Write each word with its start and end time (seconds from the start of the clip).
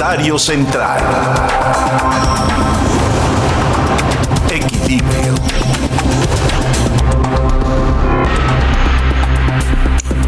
Comentario 0.00 0.38
central. 0.38 0.98
Equilibrio. 4.50 5.34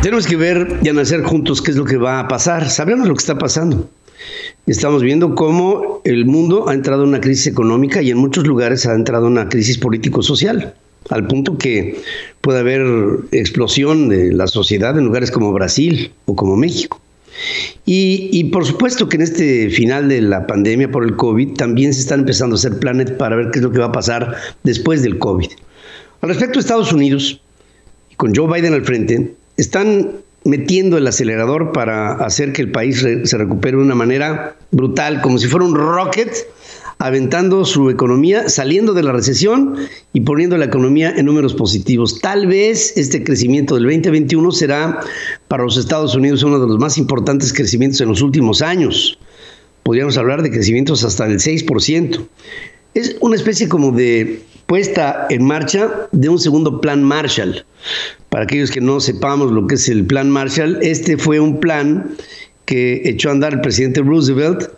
Tenemos 0.03 0.27
que 0.27 0.37
ver 0.37 0.79
y 0.83 0.91
analizar 0.91 1.23
juntos 1.23 1.63
qué 1.63 1.71
es 1.71 1.79
lo 1.79 1.87
que 1.87 1.97
va 1.97 2.21
a 2.21 2.29
pasar. 2.29 2.69
Sabemos 2.69 3.09
lo 3.09 3.15
que 3.15 3.21
está 3.21 3.39
pasando. 3.39 3.89
Estamos 4.67 5.03
viendo 5.03 5.35
cómo 5.35 6.03
el 6.05 6.27
mundo 6.27 6.69
ha 6.69 6.75
entrado 6.75 7.05
en 7.05 7.09
una 7.09 7.23
crisis 7.23 7.47
económica 7.47 8.03
y 8.03 8.11
en 8.11 8.19
muchos 8.19 8.47
lugares 8.47 8.87
ha 8.87 8.93
entrado 8.93 9.29
en 9.29 9.33
una 9.33 9.49
crisis 9.49 9.79
político-social, 9.79 10.75
al 11.09 11.27
punto 11.27 11.57
que 11.57 11.99
puede 12.43 12.59
haber 12.59 12.83
explosión 13.33 14.11
de 14.11 14.33
la 14.33 14.49
sociedad 14.49 14.99
en 14.99 15.07
lugares 15.07 15.31
como 15.31 15.51
Brasil 15.51 16.13
o 16.27 16.37
como 16.37 16.57
México. 16.59 17.01
Y, 17.85 18.45
por 18.45 18.65
supuesto 18.65 19.09
que 19.09 19.17
en 19.17 19.23
este 19.23 19.71
final 19.71 20.09
de 20.09 20.21
la 20.21 20.47
pandemia 20.47 20.91
por 20.91 21.05
el 21.05 21.17
COVID 21.17 21.55
también 21.55 21.93
se 21.95 22.01
están 22.01 22.21
empezando 22.21 22.55
a 22.55 22.59
hacer 22.59 22.79
planes 22.79 23.11
para 23.13 23.37
ver 23.37 23.51
qué 23.51 23.59
es 23.59 23.65
lo 23.65 23.73
que 23.73 23.79
va 23.79 23.87
a 23.87 23.93
pasar 23.93 24.37
después 24.63 25.03
del 25.03 25.19
COVID. 25.19 25.49
Al 26.21 26.29
respecto 26.29 26.55
de 26.55 26.61
Estados 26.61 26.93
Unidos, 26.93 27.41
con 28.17 28.35
Joe 28.35 28.53
Biden 28.53 28.75
al 28.75 28.85
frente, 28.85 29.35
están 29.57 30.13
metiendo 30.45 30.99
el 30.99 31.07
acelerador 31.07 31.73
para 31.73 32.13
hacer 32.13 32.53
que 32.53 32.63
el 32.63 32.71
país 32.71 33.05
se 33.25 33.39
recupere 33.39 33.77
de 33.77 33.83
una 33.83 33.95
manera 33.95 34.57
brutal, 34.71 35.21
como 35.21 35.39
si 35.39 35.47
fuera 35.47 35.67
un 35.67 35.75
rocket, 35.75 36.33
aventando 37.03 37.65
su 37.65 37.91
economía, 37.91 38.49
saliendo 38.49 38.95
de 38.95 39.03
la 39.03 39.11
recesión 39.11 39.75
y 40.13 40.21
poniendo 40.21 40.57
la 40.57 40.67
economía 40.67 41.13
en 41.17 41.27
números 41.27 41.53
positivos. 41.53 42.21
Tal 42.21 42.47
vez 42.47 42.97
este 42.97 43.25
crecimiento 43.25 43.75
del 43.75 43.85
2021 43.87 44.53
será 44.53 45.01
para 45.49 45.65
los 45.65 45.77
Estados 45.77 46.15
Unidos 46.15 46.45
uno 46.45 46.61
de 46.61 46.69
los 46.69 46.79
más 46.79 46.99
importantes 46.99 47.53
crecimientos 47.53 48.01
en 48.01 48.09
los 48.09 48.23
últimos 48.23 48.63
años. 48.63 49.19
Podríamos 49.83 50.17
hablar 50.17 50.43
de 50.45 50.53
crecimientos 50.53 51.03
hasta 51.03 51.27
del 51.27 51.41
6%. 51.41 52.25
Es 52.95 53.17
una 53.19 53.35
especie 53.35 53.69
como 53.69 53.91
de 53.91 54.41
puesta 54.67 55.27
en 55.29 55.45
marcha 55.45 56.09
de 56.13 56.29
un 56.29 56.39
segundo 56.39 56.81
plan 56.81 57.03
Marshall. 57.03 57.67
Para 58.29 58.45
aquellos 58.45 58.71
que 58.71 58.81
no 58.81 59.01
sepamos 59.01 59.51
lo 59.51 59.67
que 59.67 59.75
es 59.75 59.89
el 59.89 60.07
plan 60.07 60.31
Marshall, 60.31 60.79
este 60.83 61.17
fue 61.17 61.41
un 61.41 61.59
plan 61.59 62.15
que 62.65 63.03
echó 63.07 63.31
a 63.31 63.33
andar 63.33 63.55
el 63.55 63.61
presidente 63.61 64.03
Roosevelt 64.03 64.71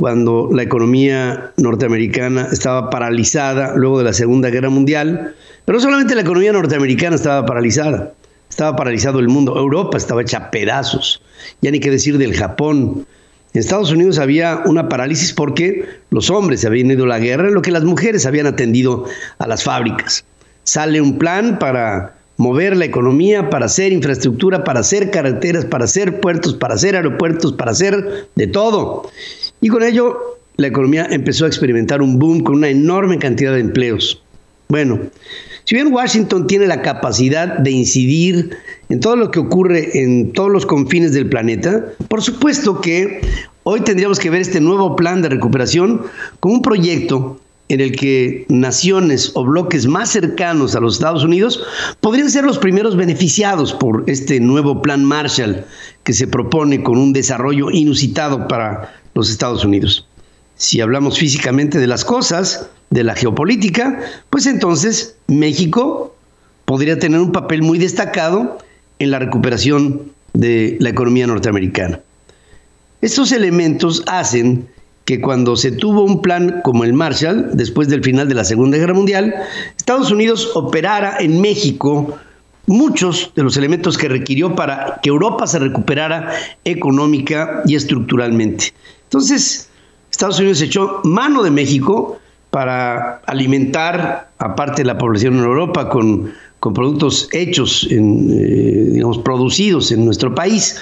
cuando 0.00 0.48
la 0.50 0.62
economía 0.62 1.52
norteamericana 1.58 2.48
estaba 2.50 2.88
paralizada 2.88 3.76
luego 3.76 3.98
de 3.98 4.04
la 4.04 4.14
Segunda 4.14 4.48
Guerra 4.48 4.70
Mundial. 4.70 5.34
Pero 5.66 5.76
no 5.76 5.82
solamente 5.82 6.14
la 6.14 6.22
economía 6.22 6.54
norteamericana 6.54 7.16
estaba 7.16 7.44
paralizada, 7.44 8.14
estaba 8.48 8.74
paralizado 8.76 9.18
el 9.18 9.28
mundo. 9.28 9.58
Europa 9.58 9.98
estaba 9.98 10.22
hecha 10.22 10.38
a 10.38 10.50
pedazos. 10.50 11.20
Ya 11.60 11.70
ni 11.70 11.80
qué 11.80 11.90
decir 11.90 12.16
del 12.16 12.34
Japón. 12.34 13.06
En 13.52 13.60
Estados 13.60 13.92
Unidos 13.92 14.18
había 14.18 14.62
una 14.64 14.88
parálisis 14.88 15.34
porque 15.34 15.84
los 16.08 16.30
hombres 16.30 16.64
habían 16.64 16.90
ido 16.90 17.04
a 17.04 17.08
la 17.08 17.18
guerra, 17.18 17.48
en 17.48 17.54
lo 17.54 17.60
que 17.60 17.70
las 17.70 17.84
mujeres 17.84 18.24
habían 18.24 18.46
atendido 18.46 19.04
a 19.36 19.46
las 19.46 19.64
fábricas. 19.64 20.24
Sale 20.64 21.02
un 21.02 21.18
plan 21.18 21.58
para 21.58 22.14
mover 22.40 22.74
la 22.74 22.86
economía, 22.86 23.50
para 23.50 23.66
hacer 23.66 23.92
infraestructura, 23.92 24.64
para 24.64 24.80
hacer 24.80 25.10
carreteras, 25.10 25.66
para 25.66 25.84
hacer 25.84 26.20
puertos, 26.20 26.54
para 26.54 26.72
hacer 26.72 26.96
aeropuertos, 26.96 27.52
para 27.52 27.72
hacer 27.72 28.28
de 28.34 28.46
todo. 28.46 29.10
Y 29.60 29.68
con 29.68 29.82
ello 29.82 30.38
la 30.56 30.68
economía 30.68 31.06
empezó 31.10 31.44
a 31.44 31.48
experimentar 31.48 32.00
un 32.00 32.18
boom 32.18 32.40
con 32.42 32.56
una 32.56 32.70
enorme 32.70 33.18
cantidad 33.18 33.52
de 33.52 33.60
empleos. 33.60 34.22
Bueno, 34.68 35.00
si 35.64 35.74
bien 35.74 35.92
Washington 35.92 36.46
tiene 36.46 36.66
la 36.66 36.80
capacidad 36.80 37.58
de 37.58 37.72
incidir 37.72 38.56
en 38.88 39.00
todo 39.00 39.16
lo 39.16 39.30
que 39.30 39.38
ocurre 39.38 40.00
en 40.02 40.32
todos 40.32 40.50
los 40.50 40.64
confines 40.64 41.12
del 41.12 41.28
planeta, 41.28 41.84
por 42.08 42.22
supuesto 42.22 42.80
que 42.80 43.20
hoy 43.64 43.82
tendríamos 43.82 44.18
que 44.18 44.30
ver 44.30 44.40
este 44.40 44.62
nuevo 44.62 44.96
plan 44.96 45.20
de 45.20 45.28
recuperación 45.28 46.04
como 46.40 46.54
un 46.54 46.62
proyecto 46.62 47.38
en 47.70 47.80
el 47.80 47.92
que 47.92 48.44
naciones 48.48 49.30
o 49.34 49.44
bloques 49.44 49.86
más 49.86 50.10
cercanos 50.10 50.74
a 50.74 50.80
los 50.80 50.94
Estados 50.94 51.22
Unidos 51.22 51.62
podrían 52.00 52.28
ser 52.28 52.44
los 52.44 52.58
primeros 52.58 52.96
beneficiados 52.96 53.72
por 53.72 54.04
este 54.08 54.40
nuevo 54.40 54.82
plan 54.82 55.04
Marshall 55.04 55.64
que 56.02 56.12
se 56.12 56.26
propone 56.26 56.82
con 56.82 56.98
un 56.98 57.12
desarrollo 57.12 57.70
inusitado 57.70 58.48
para 58.48 58.92
los 59.14 59.30
Estados 59.30 59.64
Unidos. 59.64 60.06
Si 60.56 60.80
hablamos 60.80 61.18
físicamente 61.18 61.78
de 61.78 61.86
las 61.86 62.04
cosas, 62.04 62.68
de 62.90 63.04
la 63.04 63.14
geopolítica, 63.14 64.00
pues 64.30 64.46
entonces 64.46 65.14
México 65.28 66.16
podría 66.64 66.98
tener 66.98 67.20
un 67.20 67.30
papel 67.30 67.62
muy 67.62 67.78
destacado 67.78 68.58
en 68.98 69.12
la 69.12 69.20
recuperación 69.20 70.12
de 70.34 70.76
la 70.80 70.90
economía 70.90 71.28
norteamericana. 71.28 72.00
Estos 73.00 73.30
elementos 73.30 74.02
hacen 74.06 74.68
que 75.10 75.20
cuando 75.20 75.56
se 75.56 75.72
tuvo 75.72 76.04
un 76.04 76.22
plan 76.22 76.60
como 76.62 76.84
el 76.84 76.92
Marshall, 76.92 77.50
después 77.54 77.88
del 77.88 78.04
final 78.04 78.28
de 78.28 78.36
la 78.36 78.44
Segunda 78.44 78.78
Guerra 78.78 78.94
Mundial, 78.94 79.34
Estados 79.76 80.12
Unidos 80.12 80.52
operara 80.54 81.16
en 81.18 81.40
México 81.40 82.16
muchos 82.68 83.32
de 83.34 83.42
los 83.42 83.56
elementos 83.56 83.98
que 83.98 84.08
requirió 84.08 84.54
para 84.54 85.00
que 85.02 85.08
Europa 85.08 85.48
se 85.48 85.58
recuperara 85.58 86.32
económica 86.64 87.62
y 87.66 87.74
estructuralmente. 87.74 88.72
Entonces, 89.02 89.68
Estados 90.12 90.38
Unidos 90.38 90.60
echó 90.60 91.00
mano 91.02 91.42
de 91.42 91.50
México 91.50 92.20
para 92.50 93.16
alimentar, 93.26 94.30
aparte 94.38 94.82
de 94.82 94.86
la 94.86 94.96
población 94.96 95.38
en 95.38 95.42
Europa, 95.42 95.88
con, 95.88 96.32
con 96.60 96.72
productos 96.72 97.28
hechos, 97.32 97.88
eh, 97.90 97.96
digamos, 98.92 99.18
producidos 99.18 99.90
en 99.90 100.04
nuestro 100.04 100.36
país. 100.36 100.76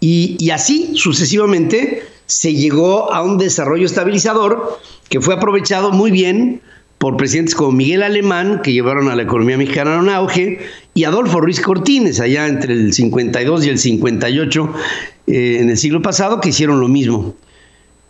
Y 0.00 0.50
así 0.50 0.96
sucesivamente 0.96 2.02
se 2.28 2.54
llegó 2.54 3.12
a 3.12 3.22
un 3.22 3.38
desarrollo 3.38 3.86
estabilizador 3.86 4.78
que 5.08 5.20
fue 5.20 5.34
aprovechado 5.34 5.90
muy 5.90 6.10
bien 6.10 6.60
por 6.98 7.16
presidentes 7.16 7.54
como 7.54 7.72
Miguel 7.72 8.02
Alemán, 8.02 8.60
que 8.62 8.72
llevaron 8.72 9.08
a 9.08 9.16
la 9.16 9.22
economía 9.22 9.56
mexicana 9.56 9.96
a 9.96 10.00
un 10.00 10.10
auge, 10.10 10.58
y 10.94 11.04
Adolfo 11.04 11.40
Ruiz 11.40 11.60
Cortines, 11.60 12.20
allá 12.20 12.46
entre 12.46 12.74
el 12.74 12.92
52 12.92 13.66
y 13.66 13.68
el 13.70 13.78
58 13.78 14.74
eh, 15.26 15.58
en 15.60 15.70
el 15.70 15.78
siglo 15.78 16.02
pasado, 16.02 16.40
que 16.40 16.50
hicieron 16.50 16.80
lo 16.80 16.88
mismo. 16.88 17.34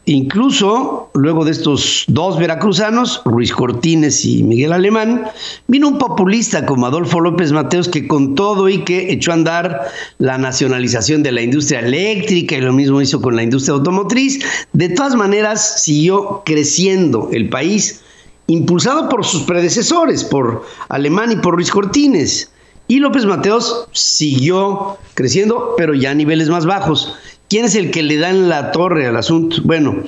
Incluso 0.09 1.11
luego 1.13 1.45
de 1.45 1.51
estos 1.51 2.05
dos 2.09 2.39
veracruzanos, 2.39 3.21
Ruiz 3.27 3.53
Cortines 3.53 4.25
y 4.25 4.43
Miguel 4.43 4.73
Alemán, 4.73 5.25
vino 5.67 5.87
un 5.87 5.99
populista 5.99 6.65
como 6.65 6.87
Adolfo 6.87 7.21
López 7.21 7.53
Mateos 7.53 7.91
que 7.91 8.09
con 8.09 8.35
todo 8.35 8.71
y 8.71 8.85
que 8.85 9.13
echó 9.13 9.33
a 9.33 9.35
andar 9.35 9.89
la 10.17 10.39
nacionalización 10.39 11.23
de 11.23 11.33
la 11.33 11.43
industria 11.43 11.81
eléctrica 11.81 12.57
y 12.57 12.63
lo 12.63 12.73
mismo 12.73 13.03
hizo 13.03 13.21
con 13.21 13.37
la 13.37 13.43
industria 13.43 13.75
automotriz. 13.75 14.43
De 14.73 14.89
todas 14.89 15.15
maneras, 15.15 15.83
siguió 15.83 16.43
creciendo 16.47 17.29
el 17.31 17.51
país, 17.51 18.01
impulsado 18.47 19.11
por 19.11 19.27
sus 19.27 19.43
predecesores, 19.43 20.25
por 20.25 20.65
Alemán 20.89 21.33
y 21.33 21.37
por 21.37 21.55
Ruiz 21.55 21.71
Cortines. 21.71 22.51
Y 22.91 23.01
López 23.01 23.27
Mateos 23.27 23.87
siguió 23.93 24.97
creciendo, 25.13 25.75
pero 25.77 25.93
ya 25.93 26.13
a 26.13 26.15
niveles 26.15 26.49
más 26.49 26.65
bajos. 26.65 27.15
¿Quién 27.49 27.65
es 27.65 27.75
el 27.75 27.91
que 27.91 28.03
le 28.03 28.19
da 28.19 28.29
en 28.29 28.49
la 28.49 28.73
torre 28.73 29.07
al 29.07 29.17
asunto? 29.17 29.57
Bueno, 29.65 30.03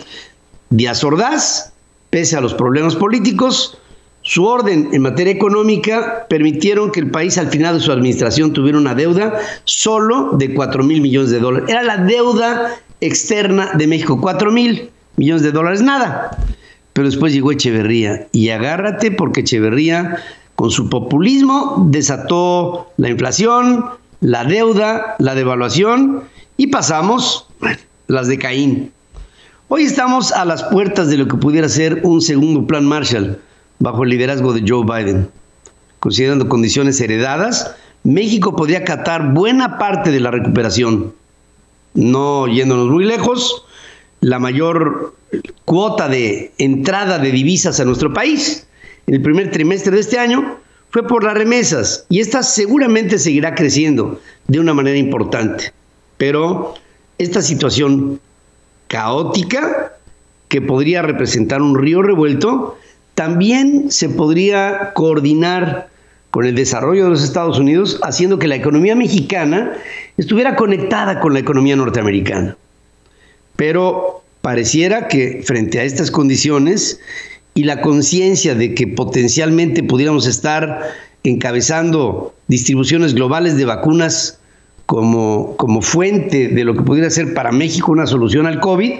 Díaz 0.69 1.03
Ordaz, 1.03 1.73
pese 2.11 2.37
a 2.37 2.41
los 2.43 2.53
problemas 2.53 2.97
políticos, 2.97 3.79
su 4.23 4.45
orden 4.45 4.91
en 4.93 5.01
materia 5.01 5.33
económica 5.33 6.27
permitieron 6.29 6.93
que 6.93 7.01
el 7.01 7.11
país 7.11 7.39
al 7.39 7.49
final 7.49 7.79
de 7.79 7.81
su 7.81 7.93
administración 7.93 8.53
tuviera 8.53 8.77
una 8.77 8.95
deuda 8.95 9.39
solo 9.65 10.33
de 10.33 10.53
4 10.53 10.85
mil 10.85 11.01
millones 11.01 11.31
de 11.31 11.41
dólares. 11.41 11.71
Era 11.71 11.83
la 11.83 11.97
deuda 11.97 12.77
externa 13.01 13.71
de 13.73 13.87
México, 13.87 14.21
4 14.21 14.53
mil 14.53 14.91
millones 15.17 15.43
de 15.43 15.53
dólares, 15.53 15.81
nada. 15.81 16.39
Pero 16.93 17.09
después 17.09 17.33
llegó 17.33 17.53
Echeverría 17.53 18.29
y 18.33 18.51
agárrate 18.51 19.11
porque 19.11 19.41
Echeverría 19.41 20.17
con 20.57 20.71
su 20.71 20.91
populismo 20.91 21.87
desató 21.89 22.91
la 22.99 23.09
inflación, 23.09 23.87
la 24.21 24.45
deuda, 24.45 25.17
la 25.19 25.35
devaluación 25.35 26.25
y 26.61 26.67
pasamos 26.67 27.47
las 28.07 28.29
de 28.29 28.39
Caín. 28.39 28.93
Hoy 29.69 29.85
estamos 29.85 30.31
a 30.31 30.45
las 30.45 30.63
puertas 30.65 31.09
de 31.09 31.17
lo 31.17 31.27
que 31.27 31.39
pudiera 31.39 31.71
ser 31.71 32.03
un 32.03 32.21
segundo 32.21 32.67
plan 32.67 32.85
Marshall 32.85 33.41
bajo 33.79 34.05
el 34.05 34.11
liderazgo 34.11 34.53
de 34.53 34.63
Joe 34.69 34.85
Biden. 34.85 35.31
Considerando 36.01 36.51
condiciones 36.51 37.01
heredadas, 37.01 37.75
México 38.05 38.55
podría 38.57 38.81
acatar 38.81 39.33
buena 39.33 39.79
parte 39.79 40.11
de 40.11 40.21
la 40.21 40.31
recuperación. 40.31 41.15
No 41.95 42.47
yéndonos 42.47 42.91
muy 42.91 43.07
lejos, 43.07 43.65
la 44.21 44.39
mayor 44.39 45.15
cuota 45.65 46.11
de 46.11 46.53
entrada 46.59 47.19
de 47.19 47.33
divisas 47.33 47.81
a 47.81 47.87
nuestro 47.87 48.13
país 48.13 48.67
en 49.07 49.15
el 49.15 49.23
primer 49.23 49.51
trimestre 49.51 49.93
de 49.93 50.01
este 50.01 50.19
año 50.19 50.59
fue 50.91 51.07
por 51.07 51.25
las 51.25 51.33
remesas 51.33 52.05
y 52.11 52.21
esta 52.21 52.43
seguramente 52.43 53.19
seguirá 53.19 53.55
creciendo 53.55 54.21
de 54.47 54.61
una 54.61 54.75
manera 54.75 54.99
importante. 54.99 55.73
Pero 56.21 56.75
esta 57.17 57.41
situación 57.41 58.21
caótica 58.89 59.95
que 60.49 60.61
podría 60.61 61.01
representar 61.01 61.63
un 61.63 61.79
río 61.79 62.03
revuelto, 62.03 62.77
también 63.15 63.91
se 63.91 64.11
podría 64.11 64.93
coordinar 64.93 65.89
con 66.31 66.45
el 66.45 66.55
desarrollo 66.55 67.05
de 67.05 67.11
los 67.11 67.25
Estados 67.25 67.59
Unidos, 67.59 67.99
haciendo 68.03 68.39
que 68.39 68.49
la 68.49 68.57
economía 68.57 68.95
mexicana 68.95 69.73
estuviera 70.19 70.57
conectada 70.57 71.21
con 71.21 71.33
la 71.33 71.41
economía 71.41 71.77
norteamericana. 71.77 72.57
Pero 73.57 74.21
Pareciera 74.43 75.09
que 75.09 75.43
frente 75.45 75.81
a 75.81 75.85
estas 75.85 76.11
condiciones 76.11 77.01
y 77.55 77.65
la 77.65 77.83
conciencia 77.83 78.55
de 78.55 78.75
que 78.75 78.87
potencialmente 78.87 79.83
pudiéramos 79.83 80.27
estar 80.27 80.81
encabezando 81.25 82.35
distribuciones 82.49 83.15
globales 83.15 83.59
de 83.59 83.67
vacunas 83.67 84.40
como, 84.91 85.55
como 85.57 85.83
fuente 85.83 86.49
de 86.49 86.65
lo 86.65 86.75
que 86.75 86.83
pudiera 86.83 87.09
ser 87.11 87.33
para 87.33 87.53
México 87.53 87.93
una 87.93 88.09
solución 88.09 88.49
al 88.49 88.59
COVID, 88.59 88.91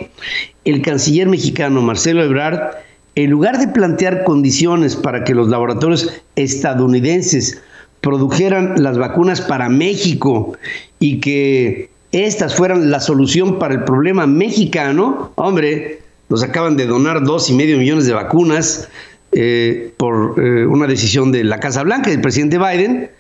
el 0.65 0.83
canciller 0.83 1.27
mexicano 1.27 1.83
Marcelo 1.83 2.23
Ebrard, 2.23 2.77
en 3.17 3.29
lugar 3.29 3.59
de 3.59 3.67
plantear 3.67 4.23
condiciones 4.23 4.95
para 4.95 5.25
que 5.25 5.35
los 5.35 5.49
laboratorios 5.49 6.09
estadounidenses 6.37 7.61
produjeran 8.03 8.75
las 8.77 8.99
vacunas 8.99 9.41
para 9.41 9.69
México 9.69 10.57
y 11.01 11.19
que 11.19 11.91
estas 12.13 12.55
fueran 12.55 12.93
la 12.93 13.01
solución 13.01 13.59
para 13.59 13.75
el 13.75 13.83
problema 13.83 14.29
mexicano, 14.29 15.33
hombre, 15.35 16.03
nos 16.29 16.45
acaban 16.45 16.77
de 16.77 16.87
donar 16.87 17.25
dos 17.25 17.51
y 17.51 17.53
medio 17.53 17.77
millones 17.79 18.07
de 18.07 18.13
vacunas 18.13 18.89
eh, 19.33 19.93
por 19.97 20.41
eh, 20.41 20.67
una 20.67 20.87
decisión 20.87 21.33
de 21.33 21.43
la 21.43 21.59
Casa 21.59 21.83
Blanca 21.83 22.11
del 22.11 22.21
presidente 22.21 22.59
Biden, 22.59 23.11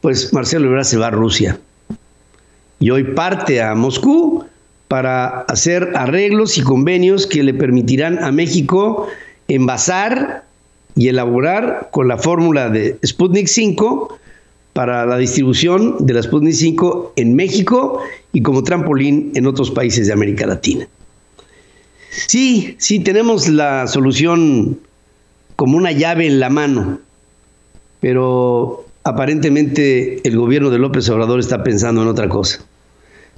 pues 0.00 0.32
Marcelo 0.32 0.68
Ebrard 0.68 0.84
se 0.84 0.96
va 0.96 1.08
a 1.08 1.10
Rusia 1.10 1.58
y 2.78 2.90
hoy 2.90 3.04
parte 3.14 3.62
a 3.62 3.74
Moscú 3.74 4.44
para 4.88 5.42
hacer 5.42 5.92
arreglos 5.94 6.58
y 6.58 6.62
convenios 6.62 7.26
que 7.26 7.42
le 7.42 7.54
permitirán 7.54 8.22
a 8.24 8.32
México 8.32 9.06
envasar 9.46 10.44
y 10.96 11.08
elaborar 11.08 11.90
con 11.92 12.08
la 12.08 12.18
fórmula 12.18 12.70
de 12.70 12.98
Sputnik 13.04 13.46
5 13.46 14.18
para 14.72 15.06
la 15.06 15.18
distribución 15.18 16.06
de 16.06 16.14
la 16.14 16.22
Sputnik 16.22 16.54
5 16.54 17.12
en 17.16 17.36
México 17.36 18.00
y 18.32 18.42
como 18.42 18.64
trampolín 18.64 19.32
en 19.34 19.46
otros 19.46 19.70
países 19.70 20.06
de 20.06 20.12
América 20.12 20.46
Latina. 20.46 20.88
Sí, 22.10 22.74
sí, 22.78 23.00
tenemos 23.00 23.48
la 23.48 23.86
solución 23.86 24.78
como 25.56 25.76
una 25.76 25.92
llave 25.92 26.26
en 26.26 26.40
la 26.40 26.50
mano, 26.50 26.98
pero 28.00 28.84
aparentemente 29.04 30.26
el 30.26 30.36
gobierno 30.36 30.70
de 30.70 30.78
López 30.78 31.08
Obrador 31.08 31.40
está 31.40 31.62
pensando 31.62 32.02
en 32.02 32.08
otra 32.08 32.28
cosa. 32.28 32.60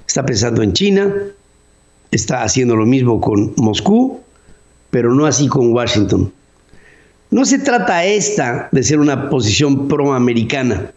Está 0.07 0.25
pensando 0.25 0.61
en 0.61 0.73
China, 0.73 1.13
está 2.11 2.43
haciendo 2.43 2.75
lo 2.75 2.85
mismo 2.85 3.21
con 3.21 3.53
Moscú, 3.57 4.21
pero 4.89 5.13
no 5.13 5.25
así 5.25 5.47
con 5.47 5.73
Washington. 5.73 6.31
No 7.31 7.45
se 7.45 7.57
trata 7.59 8.05
esta 8.05 8.69
de 8.71 8.83
ser 8.83 8.99
una 8.99 9.29
posición 9.29 9.87
proamericana. 9.87 10.91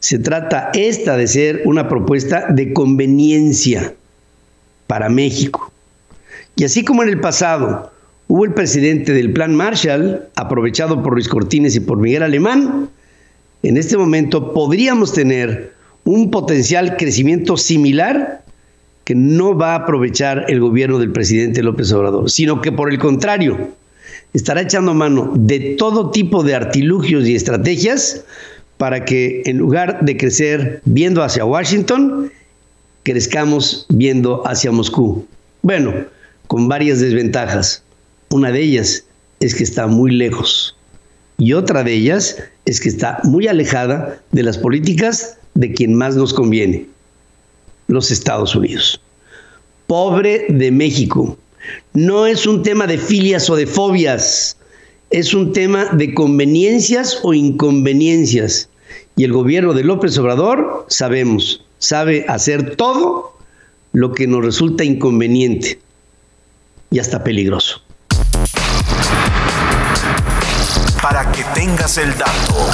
Se 0.00 0.18
trata 0.18 0.70
esta 0.74 1.16
de 1.16 1.26
ser 1.26 1.62
una 1.64 1.88
propuesta 1.88 2.46
de 2.50 2.72
conveniencia 2.72 3.94
para 4.86 5.08
México. 5.08 5.72
Y 6.56 6.64
así 6.64 6.84
como 6.84 7.02
en 7.02 7.08
el 7.08 7.20
pasado 7.20 7.90
hubo 8.26 8.44
el 8.44 8.52
presidente 8.52 9.12
del 9.12 9.32
Plan 9.32 9.54
Marshall, 9.54 10.28
aprovechado 10.36 11.02
por 11.02 11.14
Luis 11.14 11.28
Cortines 11.28 11.74
y 11.76 11.80
por 11.80 11.98
Miguel 11.98 12.24
Alemán, 12.24 12.90
en 13.62 13.76
este 13.76 13.96
momento 13.96 14.52
podríamos 14.52 15.12
tener 15.12 15.72
un 16.04 16.30
potencial 16.30 16.96
crecimiento 16.96 17.56
similar 17.56 18.44
que 19.04 19.14
no 19.14 19.56
va 19.56 19.72
a 19.72 19.76
aprovechar 19.76 20.44
el 20.48 20.60
gobierno 20.60 20.98
del 20.98 21.12
presidente 21.12 21.62
López 21.62 21.92
Obrador, 21.92 22.30
sino 22.30 22.60
que 22.60 22.72
por 22.72 22.92
el 22.92 22.98
contrario, 22.98 23.70
estará 24.32 24.62
echando 24.62 24.94
mano 24.94 25.32
de 25.34 25.76
todo 25.78 26.10
tipo 26.10 26.42
de 26.42 26.54
artilugios 26.54 27.26
y 27.26 27.34
estrategias 27.34 28.24
para 28.76 29.04
que 29.04 29.42
en 29.46 29.58
lugar 29.58 30.04
de 30.04 30.16
crecer 30.16 30.80
viendo 30.84 31.22
hacia 31.22 31.44
Washington, 31.44 32.30
crezcamos 33.02 33.86
viendo 33.88 34.46
hacia 34.46 34.70
Moscú. 34.70 35.26
Bueno, 35.62 35.92
con 36.46 36.68
varias 36.68 37.00
desventajas. 37.00 37.82
Una 38.30 38.52
de 38.52 38.60
ellas 38.60 39.04
es 39.40 39.54
que 39.54 39.64
está 39.64 39.86
muy 39.86 40.12
lejos 40.12 40.77
y 41.38 41.52
otra 41.52 41.84
de 41.84 41.94
ellas 41.94 42.36
es 42.64 42.80
que 42.80 42.88
está 42.88 43.20
muy 43.22 43.46
alejada 43.46 44.20
de 44.32 44.42
las 44.42 44.58
políticas 44.58 45.38
de 45.54 45.72
quien 45.72 45.94
más 45.94 46.16
nos 46.16 46.34
conviene, 46.34 46.86
los 47.86 48.10
Estados 48.10 48.54
Unidos. 48.54 49.00
Pobre 49.86 50.46
de 50.48 50.70
México, 50.70 51.38
no 51.94 52.26
es 52.26 52.46
un 52.46 52.62
tema 52.62 52.86
de 52.86 52.98
filias 52.98 53.48
o 53.48 53.56
de 53.56 53.66
fobias, 53.66 54.56
es 55.10 55.32
un 55.32 55.52
tema 55.52 55.86
de 55.86 56.12
conveniencias 56.12 57.20
o 57.22 57.32
inconveniencias. 57.32 58.68
Y 59.16 59.24
el 59.24 59.32
gobierno 59.32 59.72
de 59.74 59.84
López 59.84 60.18
Obrador, 60.18 60.86
sabemos, 60.88 61.64
sabe 61.78 62.24
hacer 62.28 62.76
todo 62.76 63.36
lo 63.92 64.12
que 64.12 64.26
nos 64.26 64.44
resulta 64.44 64.84
inconveniente 64.84 65.78
y 66.90 66.98
hasta 66.98 67.24
peligroso. 67.24 67.82
Para 71.02 71.30
que 71.32 71.44
tengas 71.54 71.96
el 71.98 72.10
dato. 72.16 72.68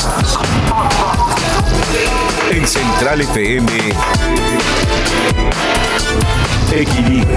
En 2.51 2.67
Central 2.67 3.21
FM, 3.21 3.71
Equilibrio. 6.73 7.37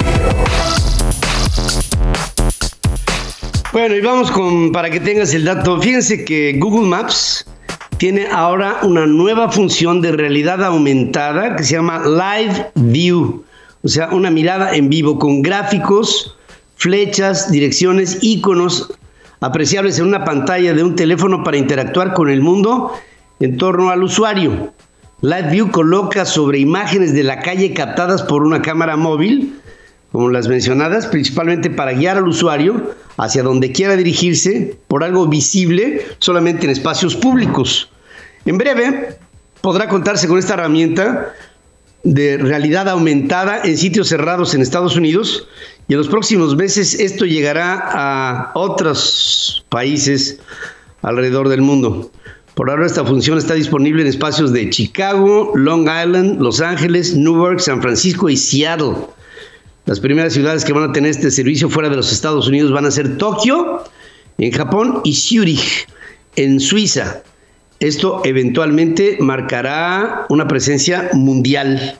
Bueno, 3.73 3.95
y 3.95 4.01
vamos 4.01 4.31
con, 4.31 4.71
para 4.71 4.89
que 4.89 4.99
tengas 4.99 5.33
el 5.33 5.45
dato, 5.45 5.79
fíjense 5.81 6.23
que 6.23 6.57
Google 6.57 6.87
Maps 6.87 7.45
tiene 7.97 8.27
ahora 8.27 8.79
una 8.83 9.05
nueva 9.05 9.51
función 9.51 10.01
de 10.01 10.13
realidad 10.13 10.63
aumentada 10.63 11.55
que 11.55 11.63
se 11.63 11.75
llama 11.75 12.01
Live 12.05 12.71
View, 12.75 13.43
o 13.83 13.87
sea, 13.87 14.09
una 14.09 14.31
mirada 14.31 14.75
en 14.75 14.89
vivo 14.89 15.19
con 15.19 15.41
gráficos, 15.41 16.35
flechas, 16.75 17.51
direcciones, 17.51 18.19
iconos 18.21 18.91
apreciables 19.39 19.99
en 19.99 20.07
una 20.07 20.25
pantalla 20.25 20.73
de 20.73 20.83
un 20.83 20.95
teléfono 20.95 21.43
para 21.43 21.57
interactuar 21.57 22.13
con 22.13 22.29
el 22.29 22.41
mundo 22.41 22.93
en 23.39 23.57
torno 23.57 23.89
al 23.89 24.03
usuario. 24.03 24.73
Live 25.21 25.49
View 25.51 25.71
coloca 25.71 26.25
sobre 26.25 26.59
imágenes 26.59 27.13
de 27.13 27.23
la 27.23 27.39
calle 27.39 27.73
captadas 27.73 28.23
por 28.23 28.43
una 28.43 28.61
cámara 28.61 28.97
móvil 28.97 29.59
como 30.11 30.29
las 30.29 30.47
mencionadas, 30.47 31.07
principalmente 31.07 31.69
para 31.69 31.93
guiar 31.93 32.17
al 32.17 32.27
usuario 32.27 32.95
hacia 33.17 33.43
donde 33.43 33.71
quiera 33.71 33.95
dirigirse 33.95 34.77
por 34.87 35.03
algo 35.03 35.27
visible 35.27 36.05
solamente 36.19 36.65
en 36.65 36.71
espacios 36.71 37.15
públicos. 37.15 37.89
En 38.45 38.57
breve 38.57 39.17
podrá 39.61 39.89
contarse 39.89 40.27
con 40.27 40.39
esta 40.39 40.53
herramienta 40.53 41.33
de 42.04 42.37
realidad 42.37 42.87
aumentada 42.89 43.61
en 43.63 43.77
sitios 43.77 44.07
cerrados 44.07 44.54
en 44.54 44.61
Estados 44.61 44.95
Unidos 44.95 45.47
y 45.87 45.94
en 45.94 45.99
los 45.99 46.07
próximos 46.07 46.56
meses 46.56 46.99
esto 46.99 47.25
llegará 47.25 47.89
a 47.92 48.51
otros 48.56 49.66
países 49.69 50.39
alrededor 51.01 51.49
del 51.49 51.61
mundo. 51.61 52.11
Por 52.56 52.69
ahora 52.69 52.85
esta 52.85 53.06
función 53.06 53.37
está 53.37 53.54
disponible 53.54 54.01
en 54.01 54.07
espacios 54.07 54.51
de 54.51 54.69
Chicago, 54.69 55.51
Long 55.56 55.83
Island, 55.83 56.42
Los 56.42 56.59
Ángeles, 56.59 57.16
Newark, 57.16 57.59
San 57.59 57.81
Francisco 57.81 58.30
y 58.30 58.35
Seattle. 58.35 58.95
Las 59.85 59.99
primeras 59.99 60.33
ciudades 60.33 60.66
que 60.66 60.73
van 60.73 60.89
a 60.89 60.92
tener 60.92 61.11
este 61.11 61.31
servicio 61.31 61.69
fuera 61.69 61.87
de 61.87 61.95
los 61.95 62.11
Estados 62.11 62.47
Unidos 62.47 62.71
van 62.71 62.85
a 62.85 62.92
ser 62.92 63.18
Tokio, 63.18 63.83
en 64.37 64.51
Japón, 64.51 65.01
y 65.04 65.13
Zurich, 65.13 65.87
en 66.35 66.59
Suiza. 66.59 67.21
Esto 67.79 68.21
eventualmente 68.25 69.17
marcará 69.19 70.25
una 70.29 70.47
presencia 70.47 71.09
mundial. 71.13 71.99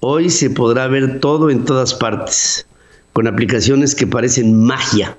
Hoy 0.00 0.28
se 0.28 0.50
podrá 0.50 0.86
ver 0.86 1.20
todo 1.20 1.48
en 1.48 1.64
todas 1.64 1.94
partes, 1.94 2.66
con 3.14 3.26
aplicaciones 3.26 3.94
que 3.94 4.06
parecen 4.06 4.62
magia, 4.62 5.16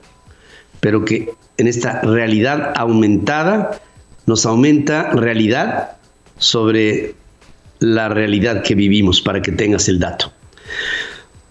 pero 0.80 1.06
que 1.06 1.34
en 1.58 1.68
esta 1.68 2.02
realidad 2.02 2.74
aumentada 2.76 3.82
nos 4.28 4.46
aumenta 4.46 5.10
realidad 5.10 5.94
sobre 6.38 7.16
la 7.80 8.10
realidad 8.10 8.62
que 8.62 8.76
vivimos, 8.76 9.22
para 9.22 9.42
que 9.42 9.52
tengas 9.52 9.88
el 9.90 10.00
dato. 10.00 10.32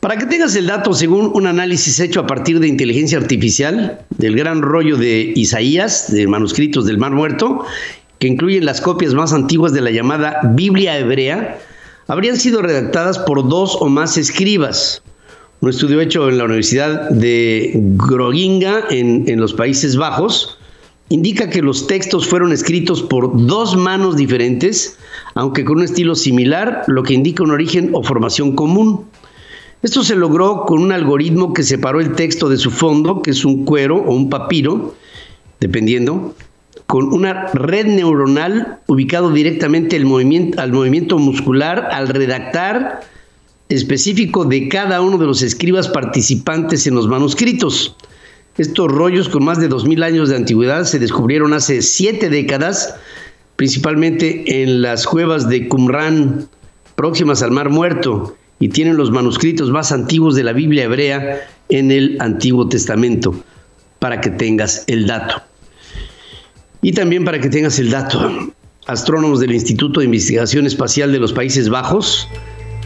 Para 0.00 0.16
que 0.16 0.24
tengas 0.24 0.56
el 0.56 0.66
dato, 0.66 0.94
según 0.94 1.30
un 1.34 1.46
análisis 1.46 2.00
hecho 2.00 2.20
a 2.20 2.26
partir 2.26 2.58
de 2.58 2.66
inteligencia 2.66 3.18
artificial 3.18 4.00
del 4.16 4.34
gran 4.34 4.62
rollo 4.62 4.96
de 4.96 5.34
Isaías, 5.36 6.10
de 6.10 6.26
manuscritos 6.26 6.86
del 6.86 6.96
Mar 6.96 7.12
Muerto, 7.12 7.66
que 8.18 8.26
incluyen 8.26 8.64
las 8.64 8.80
copias 8.80 9.12
más 9.12 9.34
antiguas 9.34 9.74
de 9.74 9.82
la 9.82 9.90
llamada 9.90 10.40
Biblia 10.54 10.98
hebrea, 10.98 11.58
habrían 12.08 12.38
sido 12.38 12.62
redactadas 12.62 13.18
por 13.18 13.46
dos 13.46 13.76
o 13.78 13.90
más 13.90 14.16
escribas. 14.16 15.02
Un 15.60 15.68
estudio 15.68 16.00
hecho 16.00 16.30
en 16.30 16.38
la 16.38 16.44
Universidad 16.44 17.10
de 17.10 17.72
Groninga, 17.74 18.84
en, 18.88 19.28
en 19.28 19.38
los 19.38 19.52
Países 19.52 19.96
Bajos, 19.96 20.58
indica 21.10 21.50
que 21.50 21.60
los 21.60 21.86
textos 21.86 22.26
fueron 22.26 22.52
escritos 22.52 23.02
por 23.02 23.46
dos 23.46 23.76
manos 23.76 24.16
diferentes, 24.16 24.96
aunque 25.34 25.66
con 25.66 25.78
un 25.78 25.84
estilo 25.84 26.14
similar, 26.14 26.84
lo 26.86 27.02
que 27.02 27.12
indica 27.12 27.42
un 27.42 27.50
origen 27.50 27.90
o 27.92 28.02
formación 28.02 28.56
común. 28.56 29.04
Esto 29.82 30.04
se 30.04 30.14
logró 30.14 30.66
con 30.66 30.80
un 30.80 30.92
algoritmo 30.92 31.54
que 31.54 31.62
separó 31.62 32.00
el 32.00 32.14
texto 32.14 32.50
de 32.50 32.58
su 32.58 32.70
fondo, 32.70 33.22
que 33.22 33.30
es 33.30 33.46
un 33.46 33.64
cuero 33.64 33.96
o 33.96 34.14
un 34.14 34.28
papiro, 34.28 34.94
dependiendo, 35.58 36.34
con 36.86 37.12
una 37.12 37.46
red 37.54 37.86
neuronal 37.86 38.80
ubicado 38.86 39.30
directamente 39.30 39.96
al 39.96 40.04
movimiento 40.04 41.18
muscular 41.18 41.88
al 41.92 42.08
redactar 42.08 43.00
específico 43.70 44.44
de 44.44 44.68
cada 44.68 45.00
uno 45.00 45.16
de 45.16 45.26
los 45.26 45.40
escribas 45.40 45.88
participantes 45.88 46.86
en 46.86 46.94
los 46.94 47.08
manuscritos. 47.08 47.96
Estos 48.58 48.92
rollos 48.92 49.30
con 49.30 49.44
más 49.44 49.60
de 49.60 49.70
2.000 49.70 50.04
años 50.04 50.28
de 50.28 50.36
antigüedad 50.36 50.84
se 50.84 50.98
descubrieron 50.98 51.54
hace 51.54 51.80
siete 51.80 52.28
décadas, 52.28 52.96
principalmente 53.56 54.62
en 54.62 54.82
las 54.82 55.06
cuevas 55.06 55.48
de 55.48 55.68
Qumran, 55.68 56.48
próximas 56.96 57.42
al 57.42 57.52
Mar 57.52 57.70
Muerto, 57.70 58.36
y 58.60 58.68
tienen 58.68 58.96
los 58.96 59.10
manuscritos 59.10 59.70
más 59.70 59.90
antiguos 59.90 60.36
de 60.36 60.44
la 60.44 60.52
Biblia 60.52 60.84
hebrea 60.84 61.48
en 61.70 61.90
el 61.90 62.18
Antiguo 62.20 62.68
Testamento, 62.68 63.42
para 63.98 64.20
que 64.20 64.30
tengas 64.30 64.84
el 64.86 65.06
dato. 65.06 65.42
Y 66.82 66.92
también 66.92 67.24
para 67.24 67.40
que 67.40 67.48
tengas 67.48 67.78
el 67.78 67.90
dato, 67.90 68.52
astrónomos 68.86 69.40
del 69.40 69.52
Instituto 69.52 70.00
de 70.00 70.06
Investigación 70.06 70.66
Espacial 70.66 71.10
de 71.10 71.18
los 71.18 71.32
Países 71.32 71.70
Bajos, 71.70 72.28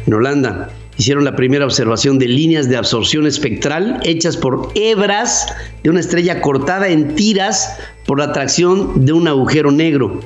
en 0.07 0.15
Holanda, 0.15 0.71
hicieron 0.97 1.25
la 1.25 1.35
primera 1.35 1.65
observación 1.65 2.21
de 2.21 2.29
líneas 2.29 2.69
de 2.69 2.77
absorción 2.77 3.27
espectral 3.27 4.01
hechas 4.05 4.37
por 4.37 4.71
hebras 4.77 5.47
de 5.83 5.91
una 5.91 6.01
estrella 6.01 6.41
cortada 6.41 6.89
en 6.89 7.17
tiras 7.17 7.77
por 8.07 8.19
la 8.19 8.27
atracción 8.27 9.05
de 9.05 9.13
un 9.13 9.27
agujero 9.27 9.73
negro. 9.73 10.21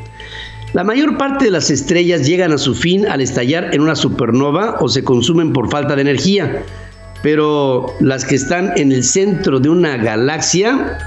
La 0.75 0.85
mayor 0.85 1.17
parte 1.17 1.47
de 1.47 1.51
las 1.51 1.71
estrellas 1.71 2.27
llegan 2.27 2.53
a 2.53 2.59
su 2.59 2.75
fin 2.75 3.07
al 3.07 3.23
estallar 3.23 3.75
en 3.75 3.81
una 3.81 3.97
supernova 3.97 4.77
o 4.81 4.89
se 4.89 5.03
consumen 5.03 5.53
por 5.53 5.71
falta 5.71 5.97
de 5.97 6.03
energía, 6.03 6.63
pero 7.23 7.95
las 8.01 8.27
que 8.27 8.35
están 8.35 8.73
en 8.77 8.93
el 8.93 9.03
centro 9.03 9.61
de 9.61 9.71
una 9.71 9.97
galaxia 9.97 10.99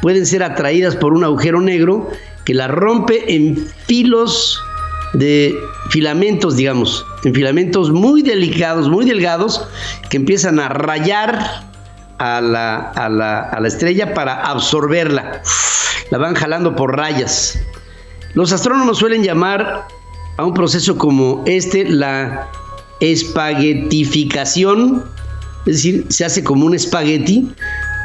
pueden 0.00 0.24
ser 0.24 0.44
atraídas 0.44 0.94
por 0.94 1.14
un 1.14 1.24
agujero 1.24 1.60
negro 1.60 2.08
que 2.44 2.54
la 2.54 2.68
rompe 2.68 3.34
en 3.34 3.66
filos 3.86 4.62
de 5.14 5.58
filamentos, 5.90 6.56
digamos, 6.56 7.04
en 7.24 7.34
filamentos 7.34 7.90
muy 7.90 8.22
delicados, 8.22 8.88
muy 8.88 9.04
delgados, 9.04 9.66
que 10.10 10.16
empiezan 10.16 10.60
a 10.60 10.68
rayar 10.68 11.64
a 12.18 12.40
la, 12.40 12.76
a 12.76 13.08
la, 13.08 13.40
a 13.40 13.60
la 13.60 13.68
estrella 13.68 14.14
para 14.14 14.42
absorberla. 14.42 15.42
La 16.10 16.18
van 16.18 16.34
jalando 16.34 16.76
por 16.76 16.96
rayas. 16.96 17.58
Los 18.34 18.52
astrónomos 18.52 18.98
suelen 18.98 19.22
llamar 19.22 19.86
a 20.36 20.44
un 20.44 20.54
proceso 20.54 20.96
como 20.96 21.42
este 21.46 21.84
la 21.84 22.48
espaguetificación, 23.00 25.04
es 25.66 25.76
decir, 25.76 26.06
se 26.08 26.24
hace 26.24 26.44
como 26.44 26.66
un 26.66 26.74
espagueti, 26.74 27.48